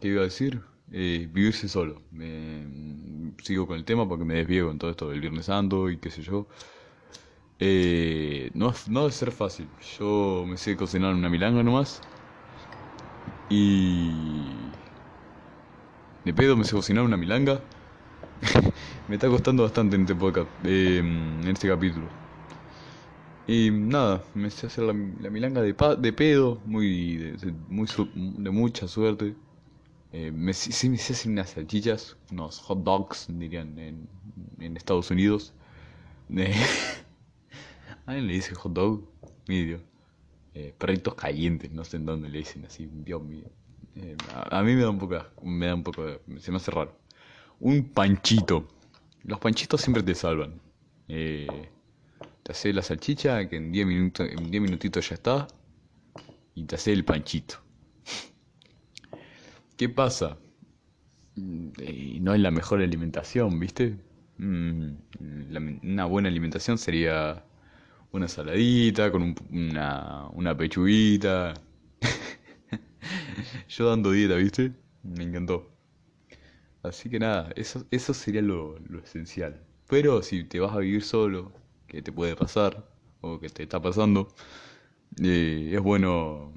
¿qué 0.00 0.08
iba 0.08 0.20
a 0.20 0.24
decir? 0.24 0.60
eh, 0.92 1.28
vivirse 1.32 1.68
solo. 1.68 2.02
Sigo 3.42 3.66
con 3.66 3.76
el 3.76 3.84
tema 3.84 4.08
porque 4.08 4.24
me 4.24 4.34
desvío 4.34 4.68
con 4.68 4.78
todo 4.78 4.90
esto 4.90 5.10
del 5.10 5.20
Viernes 5.20 5.46
Santo 5.46 5.90
y 5.90 5.98
qué 5.98 6.10
sé 6.10 6.22
yo. 6.22 6.48
Eh, 7.58 8.50
no, 8.54 8.74
no 8.88 9.00
debe 9.00 9.12
ser 9.12 9.32
fácil. 9.32 9.68
Yo 9.98 10.44
me 10.46 10.56
sé 10.56 10.76
cocinar 10.76 11.14
una 11.14 11.28
milanga 11.28 11.62
nomás. 11.62 12.00
Y... 13.48 14.10
De 16.24 16.34
pedo 16.34 16.56
me 16.56 16.64
sé 16.64 16.72
cocinar 16.74 17.04
una 17.04 17.16
milanga. 17.16 17.60
me 19.08 19.14
está 19.14 19.28
costando 19.28 19.62
bastante 19.62 19.96
en 19.96 20.02
este 20.02 20.14
podcast, 20.14 20.48
eh, 20.64 20.98
en 20.98 21.46
este 21.48 21.68
capítulo. 21.68 22.06
Y 23.46 23.70
nada, 23.70 24.24
me 24.34 24.50
sé 24.50 24.66
hacer 24.66 24.84
la, 24.84 24.92
milanga 24.92 25.62
de, 25.62 25.72
de 25.98 26.12
pedo, 26.12 26.60
muy, 26.66 27.16
de, 27.16 27.54
muy, 27.68 27.86
de 28.14 28.50
mucha 28.50 28.88
suerte. 28.88 29.36
Eh, 30.12 30.32
me, 30.32 30.52
sí 30.52 30.88
me 30.88 30.96
hacen 30.96 31.32
unas 31.32 31.50
salchichas, 31.50 32.16
unos 32.32 32.58
hot 32.58 32.82
dogs, 32.82 33.26
dirían 33.28 33.78
en, 33.78 34.08
en 34.58 34.76
Estados 34.76 35.10
Unidos. 35.10 35.52
Eh, 38.06 38.10
¿Alguien 38.10 38.26
le 38.26 38.34
dice 38.34 38.54
hot 38.54 38.72
dog? 38.72 39.08
Medio. 39.48 39.80
Eh, 40.54 40.74
perritos 40.78 41.14
calientes, 41.14 41.70
no 41.70 41.84
sé 41.84 41.98
en 41.98 42.06
dónde 42.06 42.28
le 42.28 42.38
dicen 42.38 42.64
así, 42.64 42.88
Dios 42.90 43.22
mío. 43.22 43.44
Eh, 43.96 44.16
a, 44.32 44.62
mí 44.62 44.74
me 44.74 44.82
da 44.82 44.90
un 44.90 44.98
poco, 44.98 45.18
me 45.42 45.66
da 45.66 45.74
un 45.74 45.82
poco, 45.82 46.20
se 46.38 46.50
me 46.50 46.56
hace 46.56 46.70
raro. 46.70 46.96
Un 47.60 47.90
panchito. 47.90 48.68
Los 49.24 49.38
panchitos 49.38 49.80
siempre 49.80 50.02
te 50.02 50.14
salvan. 50.14 50.60
Eh, 51.08 51.68
te 52.42 52.52
hace 52.52 52.72
la 52.72 52.82
salchicha, 52.82 53.48
que 53.48 53.56
en 53.56 53.72
10 53.72 53.86
minutos, 53.86 54.28
en 54.30 54.50
10 54.50 54.62
minutitos 54.62 55.08
ya 55.08 55.14
está, 55.14 55.48
y 56.54 56.64
te 56.64 56.76
hace 56.76 56.92
el 56.92 57.04
panchito. 57.04 57.56
¿Qué 59.76 59.88
pasa? 59.88 60.38
Mm, 61.34 61.68
no 62.22 62.34
es 62.34 62.40
la 62.40 62.50
mejor 62.50 62.80
alimentación, 62.80 63.58
¿viste? 63.58 63.98
Mm, 64.38 64.92
una 65.82 66.04
buena 66.04 66.28
alimentación 66.28 66.78
sería 66.78 67.44
una 68.16 68.28
saladita 68.28 69.10
con 69.10 69.34
una, 69.50 70.28
una 70.32 70.56
pechuguita. 70.56 71.54
Yo 73.68 73.88
dando 73.88 74.10
dieta, 74.10 74.36
¿viste? 74.36 74.72
Me 75.02 75.24
encantó. 75.24 75.70
Así 76.82 77.10
que 77.10 77.18
nada, 77.18 77.50
eso, 77.56 77.86
eso 77.90 78.14
sería 78.14 78.42
lo, 78.42 78.78
esencial. 79.04 79.60
Pero 79.88 80.22
si 80.22 80.44
te 80.44 80.60
vas 80.60 80.72
a 80.74 80.78
vivir 80.78 81.02
solo, 81.02 81.52
que 81.86 82.02
te 82.02 82.12
puede 82.12 82.36
pasar, 82.36 82.88
o 83.20 83.38
que 83.40 83.48
te 83.48 83.64
está 83.64 83.80
pasando, 83.80 84.28
eh, 85.22 85.72
es 85.74 85.80
bueno 85.80 86.52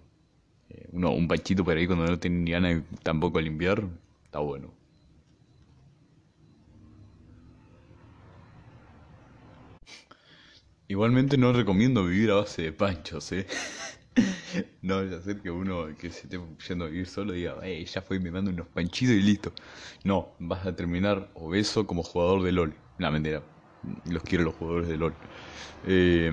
uno, 0.91 1.11
un 1.11 1.27
panchito 1.27 1.63
por 1.63 1.77
ahí 1.77 1.87
cuando 1.87 2.05
no 2.05 2.19
tiene 2.19 2.37
ni 2.37 2.51
ganas 2.51 2.83
tampoco 3.03 3.41
limpiar, 3.41 3.87
está 4.25 4.39
bueno. 4.39 4.78
Igualmente 10.89 11.37
no 11.37 11.53
recomiendo 11.53 12.03
vivir 12.03 12.31
a 12.31 12.35
base 12.35 12.63
de 12.63 12.73
panchos, 12.73 13.31
¿eh? 13.31 13.45
no 14.81 14.97
vaya 14.97 15.17
a 15.17 15.21
ser 15.21 15.39
que 15.41 15.51
uno 15.51 15.95
que 15.95 16.09
se 16.09 16.21
esté 16.23 16.39
yendo 16.67 16.85
a 16.85 16.87
vivir 16.89 17.05
solo 17.07 17.31
diga, 17.33 17.57
eh, 17.63 17.85
ya 17.85 18.01
fue 18.01 18.19
me 18.19 18.31
mando 18.31 18.49
unos 18.51 18.67
panchitos 18.69 19.15
y 19.15 19.21
listo. 19.21 19.53
No, 20.03 20.35
vas 20.39 20.65
a 20.65 20.75
terminar 20.75 21.29
obeso 21.35 21.85
como 21.85 22.01
jugador 22.03 22.41
de 22.43 22.51
LOL. 22.53 22.75
La 22.97 23.11
mentira. 23.11 23.43
Los 24.05 24.23
quiero 24.23 24.43
los 24.45 24.55
jugadores 24.55 24.87
de 24.89 24.97
LOL. 24.97 25.15
Eh, 25.83 26.31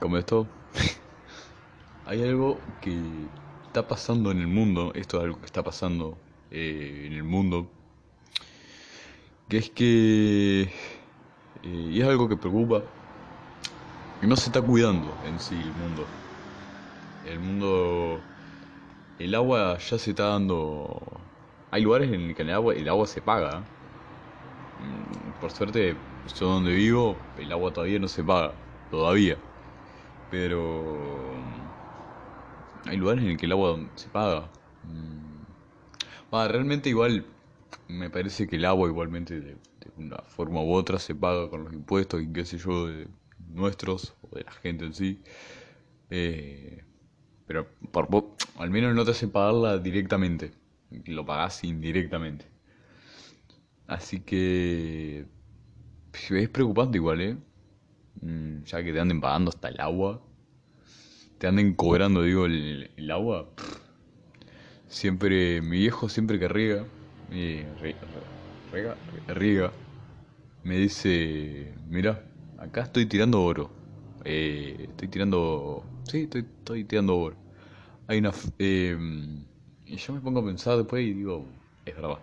como 0.00 0.18
esto, 0.18 0.56
hay 2.04 2.22
algo 2.22 2.78
que 2.80 3.30
está 3.62 3.88
pasando 3.88 4.30
en 4.30 4.38
el 4.40 4.46
mundo, 4.48 4.92
esto 4.94 5.18
es 5.18 5.24
algo 5.24 5.40
que 5.40 5.46
está 5.46 5.62
pasando 5.64 6.22
eh, 6.50 7.04
en 7.06 7.12
el 7.14 7.24
mundo, 7.24 7.72
que 9.48 9.58
es 9.58 9.70
que, 9.70 10.62
eh, 10.62 10.70
y 11.62 12.00
es 12.00 12.06
algo 12.06 12.28
que 12.28 12.36
preocupa, 12.36 12.84
que 14.20 14.26
no 14.26 14.36
se 14.36 14.46
está 14.46 14.60
cuidando 14.60 15.16
en 15.26 15.38
sí 15.40 15.54
el 15.54 15.72
mundo. 15.74 16.06
El 17.26 17.38
mundo, 17.40 18.20
el 19.18 19.34
agua 19.34 19.78
ya 19.78 19.98
se 19.98 20.10
está 20.10 20.24
dando, 20.24 21.00
hay 21.70 21.82
lugares 21.82 22.12
en 22.12 22.28
los 22.28 22.36
que 22.36 22.42
el 22.42 22.50
agua, 22.50 22.74
el 22.74 22.88
agua 22.88 23.06
se 23.06 23.22
paga. 23.22 23.60
Mm, 24.78 25.40
por 25.40 25.50
suerte, 25.50 25.96
yo 26.38 26.46
donde 26.46 26.74
vivo, 26.74 27.16
el 27.38 27.50
agua 27.50 27.72
todavía 27.72 27.98
no 27.98 28.08
se 28.08 28.22
paga, 28.22 28.52
todavía. 28.90 29.38
Pero 30.30 31.32
hay 32.86 32.96
lugares 32.96 33.24
en 33.24 33.30
el 33.30 33.36
que 33.38 33.46
el 33.46 33.52
agua 33.52 33.78
se 33.94 34.08
paga. 34.08 34.50
Mm. 34.82 35.44
realmente 36.48 36.88
igual 36.90 37.24
me 37.88 38.10
parece 38.10 38.46
que 38.46 38.56
el 38.56 38.64
agua 38.64 38.88
igualmente 38.88 39.40
de, 39.40 39.56
una 39.96 40.18
forma 40.18 40.62
u 40.62 40.72
otra 40.72 40.98
se 40.98 41.14
paga 41.14 41.48
con 41.50 41.64
los 41.64 41.72
impuestos 41.72 42.22
y 42.22 42.32
qué 42.32 42.44
sé 42.44 42.58
yo 42.58 42.86
de 42.86 43.06
nuestros 43.54 44.14
o 44.22 44.36
de 44.36 44.44
la 44.44 44.52
gente 44.52 44.84
en 44.86 44.94
sí. 44.94 45.22
Eh, 46.10 46.84
pero 47.46 47.66
por, 47.92 48.08
al 48.56 48.70
menos 48.70 48.94
no 48.94 49.04
te 49.04 49.12
hacen 49.12 49.30
pagarla 49.30 49.78
directamente, 49.78 50.52
lo 51.06 51.24
pagás 51.26 51.64
indirectamente. 51.64 52.46
Así 53.86 54.20
que 54.20 55.26
es 56.12 56.48
preocupante 56.48 56.98
igual, 56.98 57.20
¿eh? 57.20 57.36
Mm, 58.22 58.62
ya 58.64 58.82
que 58.84 58.92
te 58.92 59.00
anden 59.00 59.20
pagando 59.20 59.50
hasta 59.50 59.68
el 59.68 59.80
agua 59.80 60.22
te 61.40 61.46
anden 61.46 61.72
cobrando, 61.72 62.22
digo, 62.22 62.44
el, 62.44 63.10
agua. 63.10 63.48
Siempre, 64.88 65.62
mi 65.62 65.78
viejo 65.78 66.10
siempre 66.10 66.38
que 66.38 66.48
riega, 66.48 66.84
riega, 69.26 69.72
me 70.62 70.76
dice, 70.76 71.72
mira, 71.88 72.22
acá 72.60 72.82
estoy 72.82 73.06
tirando 73.06 73.42
oro. 73.42 73.70
Eh, 74.24 74.86
estoy 74.90 75.08
tirando, 75.08 75.84
sí, 76.04 76.28
estoy, 76.32 76.84
tirando 76.84 77.16
oro. 77.18 77.36
Hay 78.06 78.18
una, 78.18 78.32
eh, 78.58 78.96
y 79.86 79.96
yo 79.96 80.12
me 80.14 80.20
pongo 80.20 80.40
a 80.40 80.44
pensar 80.46 80.76
después 80.78 81.04
y 81.04 81.14
digo, 81.14 81.46
es 81.84 81.96
verdad. 81.96 82.20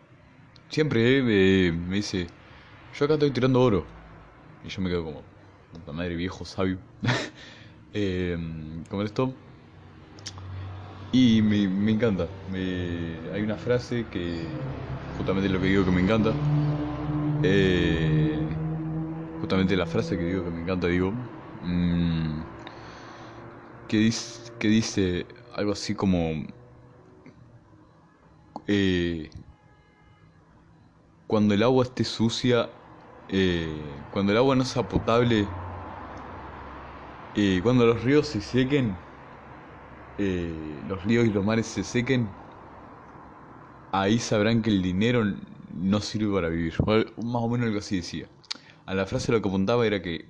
Siempre 0.69 1.19
eh, 1.67 1.71
me 1.73 1.97
dice, 1.97 2.27
yo 2.93 3.05
acá 3.05 3.15
estoy 3.15 3.31
tirando 3.31 3.61
oro. 3.61 3.87
Y 4.63 4.69
yo 4.69 4.81
me 4.81 4.89
quedo 4.89 5.05
como, 5.05 5.25
puta 5.71 5.93
madre, 5.93 6.15
viejo 6.15 6.45
sabio. 6.45 6.79
eh, 7.93 8.37
como 8.89 9.03
esto. 9.03 9.37
Y 11.11 11.41
me, 11.41 11.67
me 11.67 11.91
encanta. 11.91 12.31
hay 12.53 13.41
una 13.41 13.57
frase 13.57 14.09
que 14.09 14.67
justamente 15.07 15.49
lo 15.49 15.59
que 15.59 15.67
digo 15.67 15.85
que 15.85 15.91
me 15.91 16.01
encanta. 16.01 16.37
Eh, 17.41 18.26
justamente 19.47 19.77
la 19.77 19.85
frase 19.85 20.17
que 20.17 20.25
digo 20.25 20.43
que 20.43 20.51
me 20.51 20.61
encanta, 20.61 20.87
digo. 20.87 21.13
Mm, 21.61 22.41
que, 23.87 23.97
dice, 23.97 24.51
que 24.59 24.67
dice 24.67 25.25
algo 25.55 25.71
así 25.71 25.95
como... 25.95 26.43
Eh, 28.67 29.29
cuando 31.27 31.53
el 31.53 31.63
agua 31.63 31.85
esté 31.85 32.03
sucia, 32.03 32.69
eh, 33.29 34.03
cuando 34.11 34.33
el 34.33 34.37
agua 34.37 34.57
no 34.57 34.65
sea 34.65 34.83
potable, 34.83 35.45
eh, 37.35 37.61
cuando 37.63 37.85
los 37.85 38.03
ríos 38.03 38.27
se 38.27 38.41
sequen, 38.41 38.97
los 40.17 41.03
ríos 41.05 41.25
y 41.25 41.29
los 41.29 41.45
mares 41.45 41.67
se 41.67 41.85
sequen, 41.85 42.27
ahí 43.93 44.19
sabrán 44.19 44.61
que 44.61 44.69
el 44.71 44.81
dinero 44.81 45.23
no 45.73 46.01
sirve 46.01 46.33
para 46.33 46.49
vivir. 46.49 46.73
Más 46.85 47.41
o 47.41 47.47
menos 47.47 47.67
algo 47.67 47.79
así 47.79 47.97
decía. 47.97 48.27
A 48.87 48.95
la 48.95 49.05
frase 49.05 49.33
lo 49.33 49.41
que 49.41 49.49
apuntaba 49.49 49.85
era 49.85 50.01
que 50.01 50.29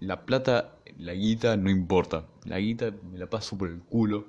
la 0.00 0.26
plata, 0.26 0.76
la 0.98 1.14
guita 1.14 1.56
no 1.56 1.70
importa. 1.70 2.26
La 2.44 2.58
guita 2.58 2.92
me 3.12 3.16
la 3.16 3.30
paso 3.30 3.56
por 3.56 3.68
el 3.70 3.78
culo. 3.78 4.26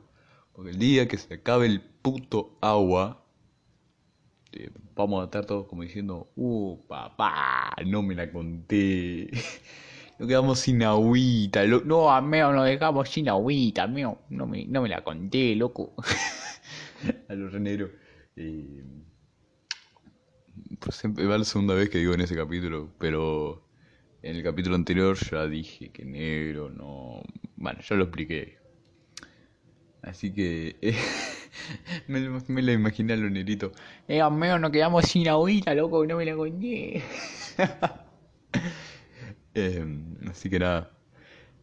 Porque 0.53 0.69
el 0.69 0.77
día 0.77 1.07
que 1.07 1.17
se 1.17 1.33
acabe 1.33 1.65
el 1.65 1.81
puto 1.81 2.55
agua, 2.61 3.25
vamos 4.93 5.21
a 5.21 5.25
estar 5.25 5.47
todos 5.47 5.65
como 5.65 5.81
diciendo, 5.81 6.29
uh, 6.35 6.77
papá, 6.87 7.73
no 7.87 8.03
me 8.03 8.13
la 8.13 8.31
conté. 8.31 9.31
Nos 10.19 10.27
quedamos 10.27 10.59
sin 10.59 10.83
agüita. 10.83 11.65
No, 11.65 12.11
a 12.13 12.21
nos 12.21 12.65
dejamos 12.65 13.09
sin 13.09 13.27
agüita, 13.27 13.87
No 13.87 14.45
me, 14.45 14.65
no 14.67 14.83
me 14.83 14.89
la 14.89 15.03
conté, 15.03 15.55
loco. 15.55 15.95
a 17.27 17.33
los 17.33 17.51
reneros. 17.51 17.89
Eh, 18.35 18.83
va 21.07 21.37
la 21.37 21.43
segunda 21.43 21.73
vez 21.73 21.89
que 21.89 21.97
digo 21.97 22.13
en 22.13 22.21
ese 22.21 22.35
capítulo, 22.35 22.89
pero 22.99 23.63
en 24.21 24.35
el 24.35 24.43
capítulo 24.43 24.75
anterior 24.75 25.17
ya 25.17 25.45
dije 25.47 25.89
que 25.89 26.05
negro 26.05 26.69
no. 26.69 27.21
Bueno, 27.55 27.79
ya 27.81 27.95
lo 27.95 28.03
expliqué. 28.05 28.57
Así 30.01 30.33
que 30.33 30.75
me, 32.07 32.19
me, 32.47 32.61
lo 32.61 32.71
imaginé 32.71 33.13
a 33.13 33.17
los 33.17 33.31
negritos. 33.31 33.71
Eh, 34.07 34.21
amigo, 34.21 34.59
nos 34.59 34.71
quedamos 34.71 35.05
sin 35.05 35.27
agüita, 35.29 35.73
loco, 35.73 36.05
no 36.05 36.17
me 36.17 36.25
la 36.25 36.35
conté. 36.35 37.03
Em, 39.55 40.15
así 40.31 40.49
que 40.49 40.57
nada. 40.57 40.91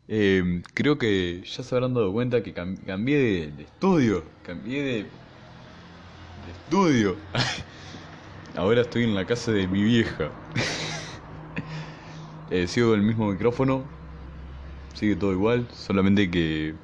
Em, 0.07 0.63
creo 0.75 0.97
que 0.97 1.43
ya 1.45 1.65
se 1.65 1.75
habrán 1.75 1.93
dado 1.93 2.13
cuenta 2.13 2.41
que 2.41 2.55
cambié 2.55 3.51
de, 3.51 3.63
estudio. 3.65 4.23
Cambié 4.45 4.83
de, 4.83 4.93
de 4.93 5.07
estudio. 6.53 7.17
Ahora 8.61 8.83
estoy 8.83 9.05
en 9.05 9.15
la 9.15 9.25
casa 9.25 9.53
de 9.53 9.67
mi 9.67 9.83
vieja. 9.83 10.29
eh, 12.51 12.67
sigo 12.67 12.93
el 12.93 13.01
mismo 13.01 13.33
micrófono. 13.33 13.85
Sigue 14.93 15.17
todo 15.17 15.33
igual. 15.33 15.67
Solamente 15.73 16.31
que 16.31 16.75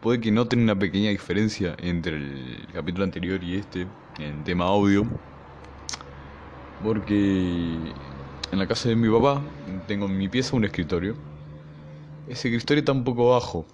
puede 0.00 0.18
que 0.18 0.32
noten 0.32 0.62
una 0.62 0.78
pequeña 0.78 1.10
diferencia 1.10 1.76
entre 1.78 2.16
el 2.16 2.66
capítulo 2.72 3.04
anterior 3.04 3.44
y 3.44 3.56
este 3.56 3.86
en 4.18 4.42
tema 4.44 4.64
audio. 4.64 5.04
Porque 6.82 7.74
en 8.50 8.58
la 8.58 8.66
casa 8.66 8.88
de 8.88 8.96
mi 8.96 9.10
papá 9.10 9.42
tengo 9.86 10.06
en 10.06 10.16
mi 10.16 10.30
pieza 10.30 10.56
un 10.56 10.64
escritorio. 10.64 11.16
Ese 12.28 12.48
escritorio 12.48 12.78
está 12.78 12.92
un 12.92 13.04
poco 13.04 13.28
bajo. 13.28 13.66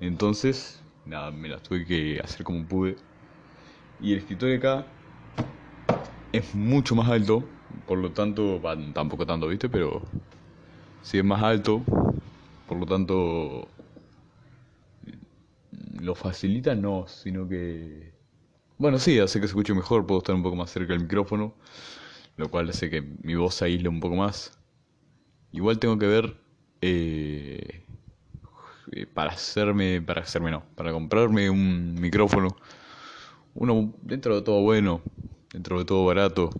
Entonces, 0.00 0.82
nada, 1.04 1.30
me 1.30 1.48
las 1.48 1.62
tuve 1.62 1.84
que 1.84 2.18
hacer 2.18 2.42
como 2.42 2.66
pude. 2.66 2.96
Y 4.00 4.14
el 4.14 4.18
escritorio 4.18 4.56
acá 4.56 4.86
es 6.36 6.54
mucho 6.54 6.94
más 6.94 7.08
alto. 7.08 7.44
Por 7.86 7.98
lo 7.98 8.12
tanto, 8.12 8.60
tampoco 8.94 9.26
tanto, 9.26 9.48
¿viste? 9.48 9.68
Pero 9.68 10.02
si 11.02 11.18
es 11.18 11.24
más 11.24 11.42
alto. 11.42 11.82
Por 12.68 12.78
lo 12.78 12.86
tanto, 12.86 13.68
lo 16.00 16.14
facilita 16.14 16.74
no, 16.74 17.06
sino 17.06 17.48
que... 17.48 18.12
Bueno, 18.78 18.98
sí, 18.98 19.18
hace 19.20 19.40
que 19.40 19.46
se 19.46 19.52
escuche 19.52 19.72
mejor, 19.72 20.06
puedo 20.06 20.18
estar 20.18 20.34
un 20.34 20.42
poco 20.42 20.56
más 20.56 20.70
cerca 20.70 20.92
del 20.92 21.02
micrófono 21.02 21.54
lo 22.36 22.50
cual 22.50 22.68
hace 22.68 22.90
que 22.90 23.02
mi 23.22 23.34
voz 23.34 23.56
se 23.56 23.64
aísle 23.64 23.88
un 23.88 24.00
poco 24.00 24.16
más. 24.16 24.58
Igual 25.52 25.78
tengo 25.78 25.98
que 25.98 26.06
ver 26.06 26.36
eh, 26.82 27.82
para 29.14 29.32
hacerme, 29.32 30.02
para 30.02 30.22
hacerme 30.22 30.50
no, 30.50 30.64
para 30.74 30.92
comprarme 30.92 31.48
un 31.50 31.94
micrófono, 31.94 32.56
uno 33.54 33.94
dentro 34.02 34.36
de 34.36 34.42
todo 34.42 34.60
bueno, 34.60 35.00
dentro 35.56 35.78
de 35.78 35.86
todo 35.86 36.04
barato, 36.04 36.50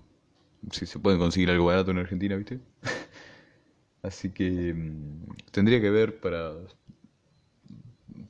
si 0.70 0.86
se 0.86 0.98
puede 0.98 1.18
conseguir 1.18 1.50
algo 1.50 1.66
barato 1.66 1.90
en 1.90 1.98
Argentina, 1.98 2.34
¿viste? 2.34 2.60
Así 4.02 4.30
que 4.30 4.72
mm, 4.72 5.34
tendría 5.52 5.82
que 5.82 5.90
ver 5.90 6.18
para 6.18 6.54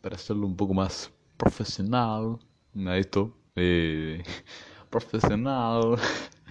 para 0.01 0.17
hacerlo 0.17 0.45
un 0.47 0.57
poco 0.57 0.75
más 0.75 1.13
profesional 1.37 2.41
a 2.85 2.97
esto, 2.99 3.33
eh, 3.55 4.25
profesional 4.91 5.99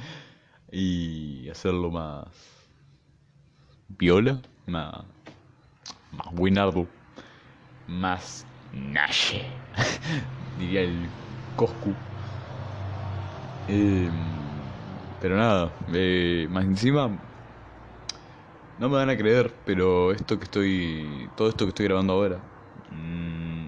y 0.71 1.49
hacerlo 1.49 1.91
más 1.91 2.30
viola, 3.89 4.41
más, 4.65 5.04
más 6.12 6.28
winardo, 6.39 6.88
más 7.88 8.45
Nashe, 8.71 9.45
diría 10.58 10.84
el 10.84 11.06
Coscu. 11.58 12.14
Em, 13.67 14.99
pero 15.19 15.36
nada, 15.38 15.75
eh, 15.93 16.47
más 16.49 16.65
encima, 16.65 17.19
no 18.78 18.89
me 18.89 18.95
van 18.97 19.10
a 19.10 19.17
creer, 19.17 19.62
pero 19.65 20.12
esto 20.12 20.38
que 20.38 20.45
estoy, 20.45 21.32
todo 21.36 21.49
esto 21.49 21.65
que 21.65 21.69
estoy 21.69 21.86
grabando 21.86 22.13
ahora, 22.13 22.41
mm, 22.89 23.67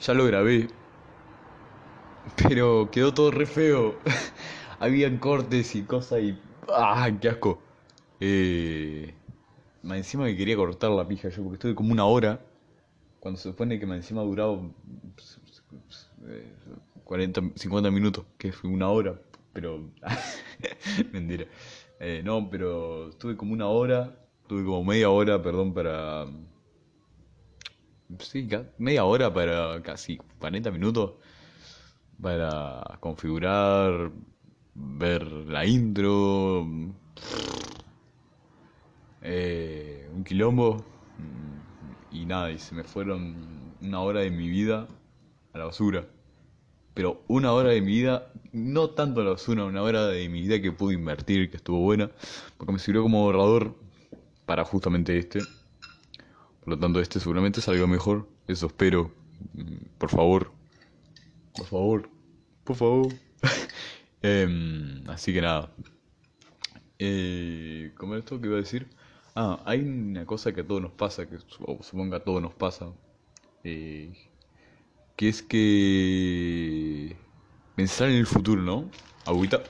ya 0.00 0.14
lo 0.14 0.26
grabé, 0.26 0.68
pero 2.36 2.90
quedó 2.90 3.12
todo 3.14 3.30
re 3.30 3.46
feo. 3.46 3.98
habían 4.78 5.18
cortes 5.18 5.74
y 5.74 5.84
cosas 5.84 6.20
y. 6.22 6.40
¡Ah, 6.68 7.10
qué 7.20 7.28
asco! 7.28 7.62
Eh, 8.20 9.14
más 9.82 9.98
encima 9.98 10.26
que 10.26 10.36
quería 10.36 10.56
cortar 10.56 10.90
la 10.90 11.06
pija 11.06 11.28
yo, 11.28 11.42
porque 11.42 11.56
estuve 11.56 11.74
como 11.74 11.92
una 11.92 12.04
hora. 12.04 12.40
Cuando 13.20 13.38
se 13.40 13.50
supone 13.50 13.78
que 13.80 13.86
más 13.86 13.98
encima 13.98 14.22
duraba 14.22 14.58
40, 17.04 17.42
50 17.56 17.90
minutos, 17.90 18.24
que 18.38 18.52
fue 18.52 18.70
una 18.70 18.88
hora, 18.88 19.20
pero. 19.52 19.90
Mentira. 21.12 21.46
Eh, 22.00 22.22
no, 22.24 22.48
pero 22.50 23.10
estuve 23.10 23.36
como 23.36 23.52
una 23.52 23.68
hora, 23.68 24.16
tuve 24.48 24.64
como 24.64 24.84
media 24.84 25.10
hora, 25.10 25.42
perdón, 25.42 25.74
para. 25.74 26.26
Sí, 28.18 28.48
media 28.78 29.04
hora 29.04 29.32
para 29.32 29.82
casi 29.82 30.18
40 30.38 30.70
minutos 30.70 31.12
para 32.20 32.98
configurar, 33.00 34.12
ver 34.74 35.24
la 35.24 35.66
intro, 35.66 36.66
eh, 39.22 40.08
un 40.12 40.24
quilombo 40.24 40.76
mm, 41.18 42.14
y 42.16 42.26
nada, 42.26 42.50
y 42.50 42.58
se 42.58 42.74
me 42.74 42.84
fueron 42.84 43.76
una 43.80 44.00
hora 44.00 44.20
de 44.20 44.30
mi 44.30 44.48
vida 44.48 44.86
a 45.52 45.58
la 45.58 45.64
basura. 45.66 46.06
Pero 46.94 47.22
una 47.28 47.52
hora 47.52 47.70
de 47.70 47.80
mi 47.80 47.92
vida, 47.92 48.32
no 48.52 48.90
tanto 48.90 49.22
la 49.22 49.30
basura, 49.30 49.64
una 49.64 49.82
hora 49.82 50.06
de 50.08 50.28
mi 50.28 50.42
vida 50.42 50.60
que 50.60 50.72
pude 50.72 50.94
invertir, 50.94 51.50
que 51.50 51.56
estuvo 51.56 51.80
buena, 51.80 52.10
porque 52.58 52.72
me 52.72 52.78
sirvió 52.78 53.02
como 53.02 53.22
borrador 53.22 53.74
para 54.46 54.64
justamente 54.64 55.16
este. 55.18 55.40
Por 56.60 56.74
lo 56.74 56.78
tanto, 56.78 57.00
este 57.00 57.18
seguramente 57.20 57.60
salga 57.60 57.86
mejor, 57.86 58.28
eso 58.46 58.66
espero. 58.66 59.10
Mm, 59.54 59.76
por 59.98 60.10
favor, 60.10 60.52
por 61.54 61.66
favor, 61.66 62.10
por 62.64 62.76
favor. 62.76 63.12
Em, 64.24 65.02
así 65.08 65.32
que 65.32 65.40
nada. 65.40 65.72
Eh, 66.98 67.92
¿Cómo 67.96 68.14
esto 68.14 68.40
que 68.40 68.46
iba 68.46 68.56
a 68.56 68.60
decir? 68.60 68.88
Ah, 69.34 69.60
hay 69.64 69.80
una 69.80 70.24
cosa 70.26 70.52
que 70.52 70.60
a 70.60 70.66
todos 70.66 70.80
nos 70.80 70.92
pasa, 70.92 71.28
que 71.28 71.38
supongo 71.38 72.14
a 72.14 72.20
todos 72.20 72.40
nos 72.40 72.54
pasa, 72.54 72.92
eh, 73.64 74.12
que 75.16 75.28
es 75.28 75.42
que 75.42 77.16
pensar 77.76 78.08
en 78.08 78.16
el 78.16 78.26
futuro, 78.26 78.62
¿no? 78.62 78.84
Agüita. 79.26 79.60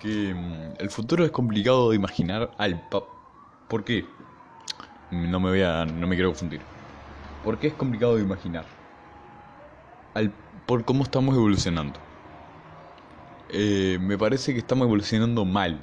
Que 0.00 0.34
mm, 0.34 0.74
el 0.78 0.90
futuro 0.90 1.24
es 1.24 1.30
complicado 1.30 1.90
de 1.90 1.96
imaginar 1.96 2.50
al 2.58 2.80
pap. 2.88 3.04
¿Por 3.68 3.84
qué? 3.84 4.04
no 5.10 5.40
me 5.40 5.48
voy 5.50 5.62
a, 5.62 5.84
no 5.86 6.06
me 6.06 6.16
quiero 6.16 6.30
confundir. 6.30 6.60
Porque 7.44 7.68
es 7.68 7.74
complicado 7.74 8.16
de 8.16 8.22
imaginar. 8.22 8.66
Al, 10.14 10.30
por 10.66 10.84
cómo 10.84 11.04
estamos 11.04 11.34
evolucionando. 11.34 12.07
Eh, 13.50 13.98
me 14.00 14.18
parece 14.18 14.52
que 14.52 14.58
estamos 14.58 14.86
evolucionando 14.86 15.44
mal. 15.44 15.80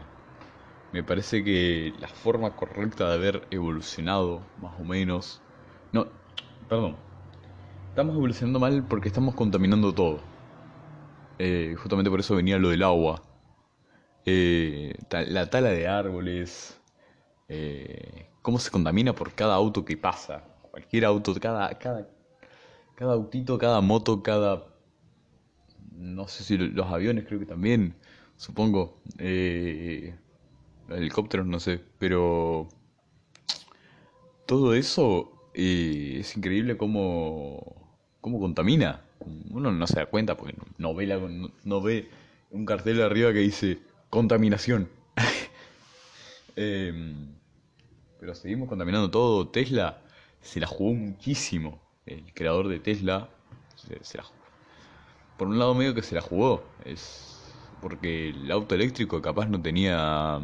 Me 0.92 1.04
parece 1.04 1.44
que 1.44 1.94
la 2.00 2.08
forma 2.08 2.56
correcta 2.56 3.10
de 3.10 3.16
haber 3.16 3.48
evolucionado, 3.52 4.42
más 4.62 4.80
o 4.80 4.84
menos. 4.84 5.42
No, 5.92 6.08
perdón. 6.70 6.96
Estamos 7.90 8.16
evolucionando 8.16 8.60
mal 8.60 8.86
porque 8.88 9.08
estamos 9.08 9.36
contaminando 9.36 9.94
todo. 9.94 10.20
Eh, 11.38 11.76
justamente 11.78 12.10
por 12.10 12.20
eso 12.20 12.36
venía 12.36 12.58
lo 12.58 12.70
del 12.70 12.84
agua. 12.84 13.22
Eh, 14.26 14.94
la 15.10 15.50
tala 15.50 15.70
de 15.70 15.88
árboles. 15.88 16.80
Eh, 17.48 18.30
cómo 18.42 18.60
se 18.60 18.72
contamina 18.72 19.14
por 19.14 19.34
cada 19.34 19.56
auto 19.56 19.86
que 19.86 19.98
pasa. 19.98 20.44
Cualquier 20.72 21.06
auto, 21.06 21.34
cada, 21.40 21.78
cada, 21.78 22.08
cada 22.96 23.14
autito, 23.14 23.58
cada 23.58 23.82
moto, 23.82 24.22
cada 24.24 24.66
no 25.98 26.28
sé 26.28 26.44
si 26.44 26.58
los 26.58 26.88
aviones 26.88 27.26
creo 27.26 27.40
que 27.40 27.46
también, 27.46 27.96
supongo. 28.38 29.00
Eh, 29.18 30.16
helicópteros, 30.90 31.48
no 31.48 31.60
sé, 31.60 31.82
pero 31.98 32.68
todo 34.46 34.76
eso 34.76 35.50
eh, 35.54 36.18
es 36.20 36.38
increíble 36.38 36.78
cómo, 36.78 37.76
cómo 38.22 38.40
contamina. 38.40 39.02
Uno 39.50 39.72
no 39.72 39.88
se 39.88 39.96
da 39.96 40.06
cuenta 40.06 40.38
porque 40.38 40.56
no 40.78 40.94
ve, 40.94 41.52
no, 41.64 41.82
ve 41.82 42.10
un 42.52 42.66
cartel 42.66 43.02
arriba 43.02 43.34
que 43.34 43.40
dice 43.40 43.80
contaminación. 44.10 44.90
Em, 46.58 47.36
pero 48.18 48.34
seguimos 48.34 48.70
contaminando 48.70 49.12
todo. 49.12 49.50
Tesla 49.50 50.02
se 50.42 50.62
la 50.62 50.68
jugó 50.68 50.94
muchísimo. 50.94 51.82
El 52.06 52.34
creador 52.34 52.70
de 52.70 52.80
Tesla 52.80 53.30
se, 53.76 54.18
la 54.18 54.24
jugó. 54.24 54.45
Por 55.38 55.48
un 55.48 55.60
lado 55.60 55.74
medio 55.76 55.94
que 55.94 56.02
se 56.02 56.16
la 56.16 56.22
jugó. 56.22 56.76
Es 56.84 57.36
porque 57.80 58.30
el 58.30 58.52
auto 58.52 58.76
eléctrico 58.76 59.22
capaz 59.22 59.48
no 59.48 59.62
tenía 59.62 60.40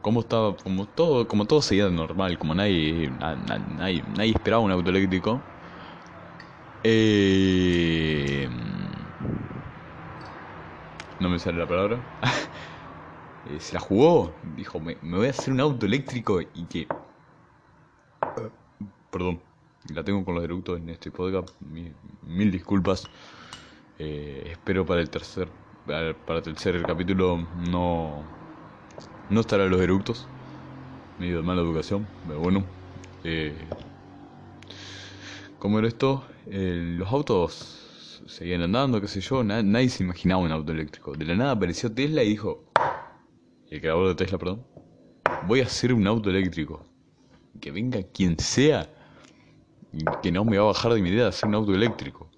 como 0.00 0.20
estaba 0.20 0.56
como 0.56 0.86
todo 0.88 1.28
como 1.28 1.46
todo 1.46 1.60
seguía 1.62 1.90
normal 1.90 2.38
como 2.38 2.54
nadie 2.54 3.10
nadie, 3.10 4.02
nadie 4.06 4.32
esperaba 4.32 4.62
un 4.62 4.70
auto 4.72 4.90
eléctrico 4.90 5.44
eh, 6.84 8.48
no 11.18 11.28
me 11.28 11.38
sale 11.38 11.58
la 11.58 11.66
palabra 11.66 12.02
eh, 13.44 13.60
se 13.60 13.74
la 13.74 13.80
jugó 13.80 14.40
dijo 14.42 14.80
me, 14.80 14.96
voy 15.02 15.26
a 15.26 15.30
hacer 15.30 15.52
un 15.52 15.60
auto 15.60 15.86
eléctrico 15.86 16.40
y 16.40 16.66
que 16.66 16.88
perdón 19.10 19.42
la 19.94 20.04
tengo 20.04 20.24
con 20.24 20.34
los 20.34 20.44
eructos 20.44 20.78
en 20.78 20.88
este 20.90 21.10
podcast 21.10 21.48
mil, 21.60 22.50
disculpas 22.50 23.04
eh, 23.98 24.48
espero 24.52 24.86
para 24.86 25.00
el 25.00 25.10
tercer 25.10 25.48
para 25.86 26.38
el 26.38 26.42
tercer 26.42 26.82
capítulo 26.82 27.46
no 27.70 28.42
no 29.32 29.40
estará 29.40 29.66
los 29.66 29.80
eructos, 29.80 30.26
medio 31.18 31.38
de 31.38 31.42
mala 31.42 31.62
educación, 31.62 32.06
pero 32.26 32.40
bueno. 32.40 32.64
Eh, 33.24 33.54
¿Cómo 35.58 35.78
era 35.78 35.88
esto? 35.88 36.24
Eh, 36.46 36.96
los 36.98 37.10
autos 37.10 38.22
seguían 38.26 38.62
andando, 38.62 39.00
qué 39.00 39.08
sé 39.08 39.20
yo, 39.20 39.42
nadie 39.44 39.88
se 39.88 40.02
imaginaba 40.02 40.42
un 40.42 40.52
auto 40.52 40.72
eléctrico. 40.72 41.14
De 41.14 41.24
la 41.24 41.34
nada 41.34 41.52
apareció 41.52 41.92
Tesla 41.92 42.22
y 42.22 42.30
dijo, 42.30 42.64
el 43.70 43.80
creador 43.80 44.08
de 44.08 44.14
Tesla, 44.16 44.38
perdón, 44.38 44.66
voy 45.46 45.60
a 45.60 45.64
hacer 45.64 45.94
un 45.94 46.06
auto 46.06 46.30
eléctrico. 46.30 46.84
Que 47.60 47.70
venga 47.70 48.02
quien 48.02 48.38
sea, 48.38 48.88
que 50.22 50.32
no 50.32 50.44
me 50.44 50.58
va 50.58 50.64
a 50.64 50.66
bajar 50.68 50.94
de 50.94 51.02
mi 51.02 51.10
idea 51.10 51.24
de 51.24 51.28
hacer 51.28 51.48
un 51.48 51.54
auto 51.54 51.74
eléctrico. 51.74 52.30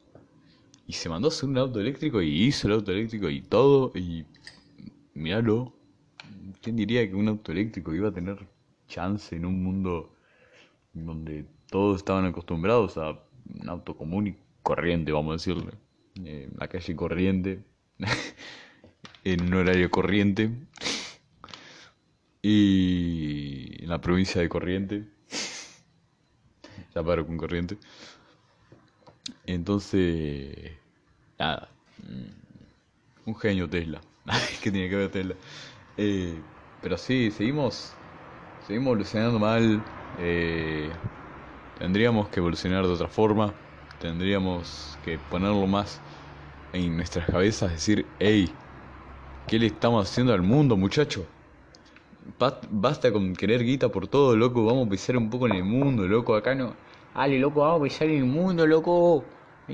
Y 0.86 0.92
se 0.92 1.08
mandó 1.08 1.28
a 1.28 1.30
hacer 1.30 1.48
un 1.48 1.58
auto 1.58 1.80
eléctrico 1.80 2.20
y 2.20 2.44
hizo 2.44 2.66
el 2.68 2.74
auto 2.74 2.92
eléctrico 2.92 3.30
y 3.30 3.40
todo, 3.40 3.92
y 3.94 4.24
míralo, 5.14 5.74
¿Quién 6.60 6.76
diría 6.76 7.06
que 7.06 7.14
un 7.14 7.28
auto 7.28 7.52
eléctrico 7.52 7.94
iba 7.94 8.08
a 8.08 8.12
tener 8.12 8.38
chance 8.88 9.36
en 9.36 9.44
un 9.44 9.62
mundo 9.62 10.14
donde 10.94 11.44
todos 11.68 11.98
estaban 11.98 12.24
acostumbrados 12.24 12.96
a 12.96 13.10
un 13.60 13.68
auto 13.68 13.96
común 13.96 14.28
y 14.28 14.36
corriente, 14.62 15.12
vamos 15.12 15.30
a 15.30 15.34
decirle? 15.34 15.72
Eh, 16.24 16.48
la 16.56 16.68
calle 16.68 16.96
corriente, 16.96 17.64
en 19.24 19.42
un 19.42 19.54
horario 19.54 19.90
corriente, 19.90 20.50
y 22.46 23.82
en 23.82 23.88
la 23.88 24.00
provincia 24.02 24.38
de 24.38 24.50
Corriente, 24.50 25.08
ya 26.94 27.02
paro 27.02 27.26
con 27.26 27.36
Corriente. 27.36 27.78
Entonces, 29.46 30.72
nada, 31.38 31.68
mm, 31.98 33.28
un 33.30 33.36
genio 33.36 33.68
Tesla. 33.68 34.00
¿Qué 34.62 34.70
tiene 34.70 34.88
que 34.88 34.96
ver 34.96 35.10
Tesla? 35.10 35.34
Eh, 35.96 36.42
pero 36.80 36.96
sí, 36.98 37.30
seguimos, 37.30 37.92
seguimos 38.66 38.88
evolucionando 38.88 39.38
mal. 39.38 39.82
Eh, 40.18 40.92
tendríamos 41.78 42.28
que 42.28 42.40
evolucionar 42.40 42.86
de 42.86 42.92
otra 42.92 43.08
forma. 43.08 43.54
Tendríamos 43.98 44.98
que 45.02 45.18
ponerlo 45.18 45.66
más 45.66 46.00
en 46.72 46.96
nuestras 46.96 47.26
cabezas. 47.26 47.72
Decir, 47.72 48.06
hey, 48.18 48.54
¿qué 49.46 49.58
le 49.58 49.66
estamos 49.66 50.10
haciendo 50.10 50.32
al 50.32 50.42
mundo, 50.42 50.76
muchacho? 50.76 51.26
Basta 52.70 53.12
con 53.12 53.34
querer 53.34 53.62
guita 53.64 53.88
por 53.90 54.08
todo, 54.08 54.36
loco. 54.36 54.64
Vamos 54.64 54.86
a 54.86 54.90
pisar 54.90 55.16
un 55.16 55.30
poco 55.30 55.46
en 55.46 55.54
el 55.54 55.64
mundo, 55.64 56.06
loco. 56.06 56.34
Acá 56.34 56.54
no. 56.54 56.76
Ale, 57.14 57.38
loco, 57.38 57.60
vamos 57.60 58.00
a 58.00 58.04
en 58.04 58.10
el 58.10 58.24
mundo, 58.24 58.66
loco. 58.66 59.24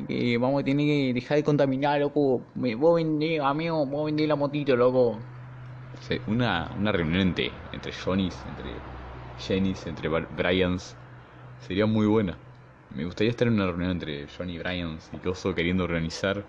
Que 0.06 0.38
vamos 0.38 0.62
a 0.62 0.64
tener 0.64 0.86
que 0.86 1.12
dejar 1.14 1.38
de 1.38 1.44
contaminar, 1.44 2.00
loco. 2.00 2.42
Vos 2.54 2.94
vendés, 2.94 3.40
amigo, 3.40 3.84
vos 3.86 4.06
vendés 4.06 4.28
la 4.28 4.36
motito, 4.36 4.76
loco 4.76 5.18
una, 6.26 6.70
una 6.78 6.92
reunión 6.92 7.20
entre, 7.20 7.52
entre 7.72 7.92
Johnnys, 7.92 8.36
entre 8.48 8.72
Jennys, 9.38 9.86
entre 9.86 10.08
Bryans, 10.08 10.94
sería 11.66 11.86
muy 11.86 12.06
buena. 12.06 12.36
Me 12.94 13.04
gustaría 13.04 13.30
estar 13.30 13.46
en 13.48 13.54
una 13.54 13.66
reunión 13.66 13.92
entre 13.92 14.26
Johnny 14.26 14.58
Bryans 14.58 15.10
y 15.12 15.18
Coso 15.18 15.54
queriendo 15.54 15.84
organizar 15.84 16.44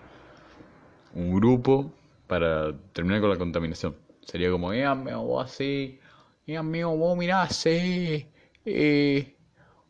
un 1.14 1.36
grupo 1.36 1.92
para 2.28 2.76
terminar 2.94 3.22
con 3.22 3.30
la 3.30 3.38
contaminación. 3.38 3.96
Sería 4.24 4.50
como, 4.52 4.72
eh, 4.74 4.86
amigo, 4.86 5.24
vos 5.24 5.46
así, 5.52 6.00
eh, 6.48 6.58
amigo, 6.58 6.96
vos 6.96 7.18
mirá 7.18 7.44
así, 7.44 8.28
eh, 8.66 9.36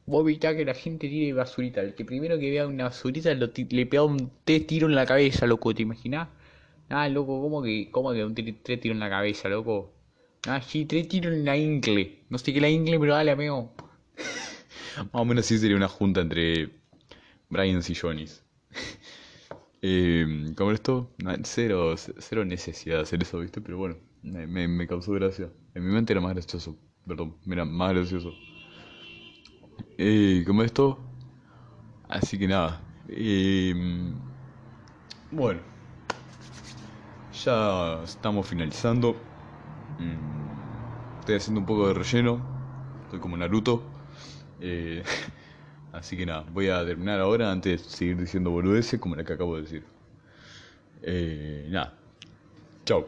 vos 0.06 0.24
evitá 0.24 0.56
que 0.56 0.66
la 0.66 0.74
gente 0.74 1.08
tire 1.08 1.34
basurita. 1.34 1.82
El 1.82 1.95
que 1.95 2.06
primero 2.06 2.39
que 2.39 2.49
vea 2.52 2.68
una 2.68 2.86
basurita 2.86 3.34
le 3.34 3.86
pega 3.86 4.04
un 4.04 4.32
té 4.43 4.60
tiro 4.62 4.88
en 4.88 4.95
la 4.95 5.06
cabeza, 5.06 5.45
loco, 5.47 5.74
¿te 5.74 5.84
imaginas? 5.84 6.30
Ah, 6.89 7.08
loco, 7.08 7.41
¿cómo 7.41 7.62
que, 7.64 7.89
cómo 7.91 8.12
que 8.12 8.26
un 8.26 8.36
tres 8.36 8.80
tiro 8.82 8.93
en 8.93 8.99
la 8.99 9.10
cabeza, 9.10 9.47
loco? 9.49 9.93
Ah, 10.47 10.62
sí, 10.62 10.86
tres 10.86 11.08
tiros 11.08 11.34
en 11.34 11.45
la 11.45 11.56
ingle. 11.56 12.24
No 12.30 12.38
sé 12.38 12.54
qué 12.54 12.60
la 12.60 12.70
ingle, 12.70 12.99
pero 12.99 13.14
dale, 13.14 13.32
amigo. 13.32 13.74
Más 14.97 15.22
o 15.22 15.26
menos 15.26 15.45
así 15.45 15.58
sería 15.58 15.78
una 15.78 15.88
junta 15.88 16.22
entre 16.22 16.70
Bryans 17.49 17.89
y 17.89 17.95
Johnnys. 17.95 18.43
eh, 19.82 20.52
¿Cómo 20.58 20.72
esto? 20.72 21.12
Cero, 21.43 21.95
cero 21.95 22.43
necesidad 22.43 22.97
de 22.97 23.02
hacer 23.04 23.22
eso, 23.22 23.39
¿viste? 23.39 23.62
Pero 23.62 23.78
bueno, 23.78 23.97
me, 24.24 24.68
me, 24.68 24.88
causó 24.88 25.12
gracia. 25.14 25.49
En 25.76 25.86
mi 25.86 25.93
mente 25.93 26.14
era 26.14 26.22
más 26.22 26.34
gracioso. 26.34 26.76
Perdón, 27.08 27.38
mira, 27.45 27.66
más 27.66 27.93
gracioso. 27.93 28.34
Eh, 29.98 30.44
¿Cómo 30.46 30.64
esto? 30.64 31.00
Así 32.10 32.38
que 32.38 32.48
nada. 32.48 32.82
Eh, 33.10 33.74
bueno 35.32 35.72
ya 37.44 38.04
estamos 38.04 38.48
finalizando. 38.48 39.16
Mm, 39.98 41.20
estoy 41.20 41.36
haciendo 41.36 41.60
un 41.62 41.66
poco 41.66 41.88
de 41.88 41.94
relleno. 41.94 42.42
Estoy 43.04 43.20
como 43.20 43.38
Naruto. 43.38 43.84
Eh, 44.60 45.04
así 45.94 46.16
que 46.16 46.26
nada, 46.26 46.46
voy 46.54 46.70
a 46.70 46.86
terminar 46.86 47.20
ahora 47.20 47.52
antes 47.52 47.84
de 47.84 47.90
seguir 47.90 48.18
diciendo 48.18 48.52
boludeces 48.52 49.00
como 49.00 49.16
la 49.16 49.24
que 49.24 49.34
acabo 49.34 49.56
de 49.56 49.62
decir. 49.64 49.84
Eh, 51.04 51.68
nada. 51.70 51.98
Chao. 52.86 53.08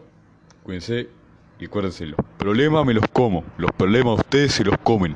Cuídense 0.64 1.10
y 1.60 1.66
acuérdense, 1.66 2.06
los 2.06 2.20
problemas 2.38 2.86
me 2.86 2.94
los 2.94 3.06
como. 3.12 3.44
Los 3.58 3.72
problemas 3.72 4.20
ustedes 4.20 4.54
se 4.54 4.64
los 4.64 4.76
comen. 4.84 5.16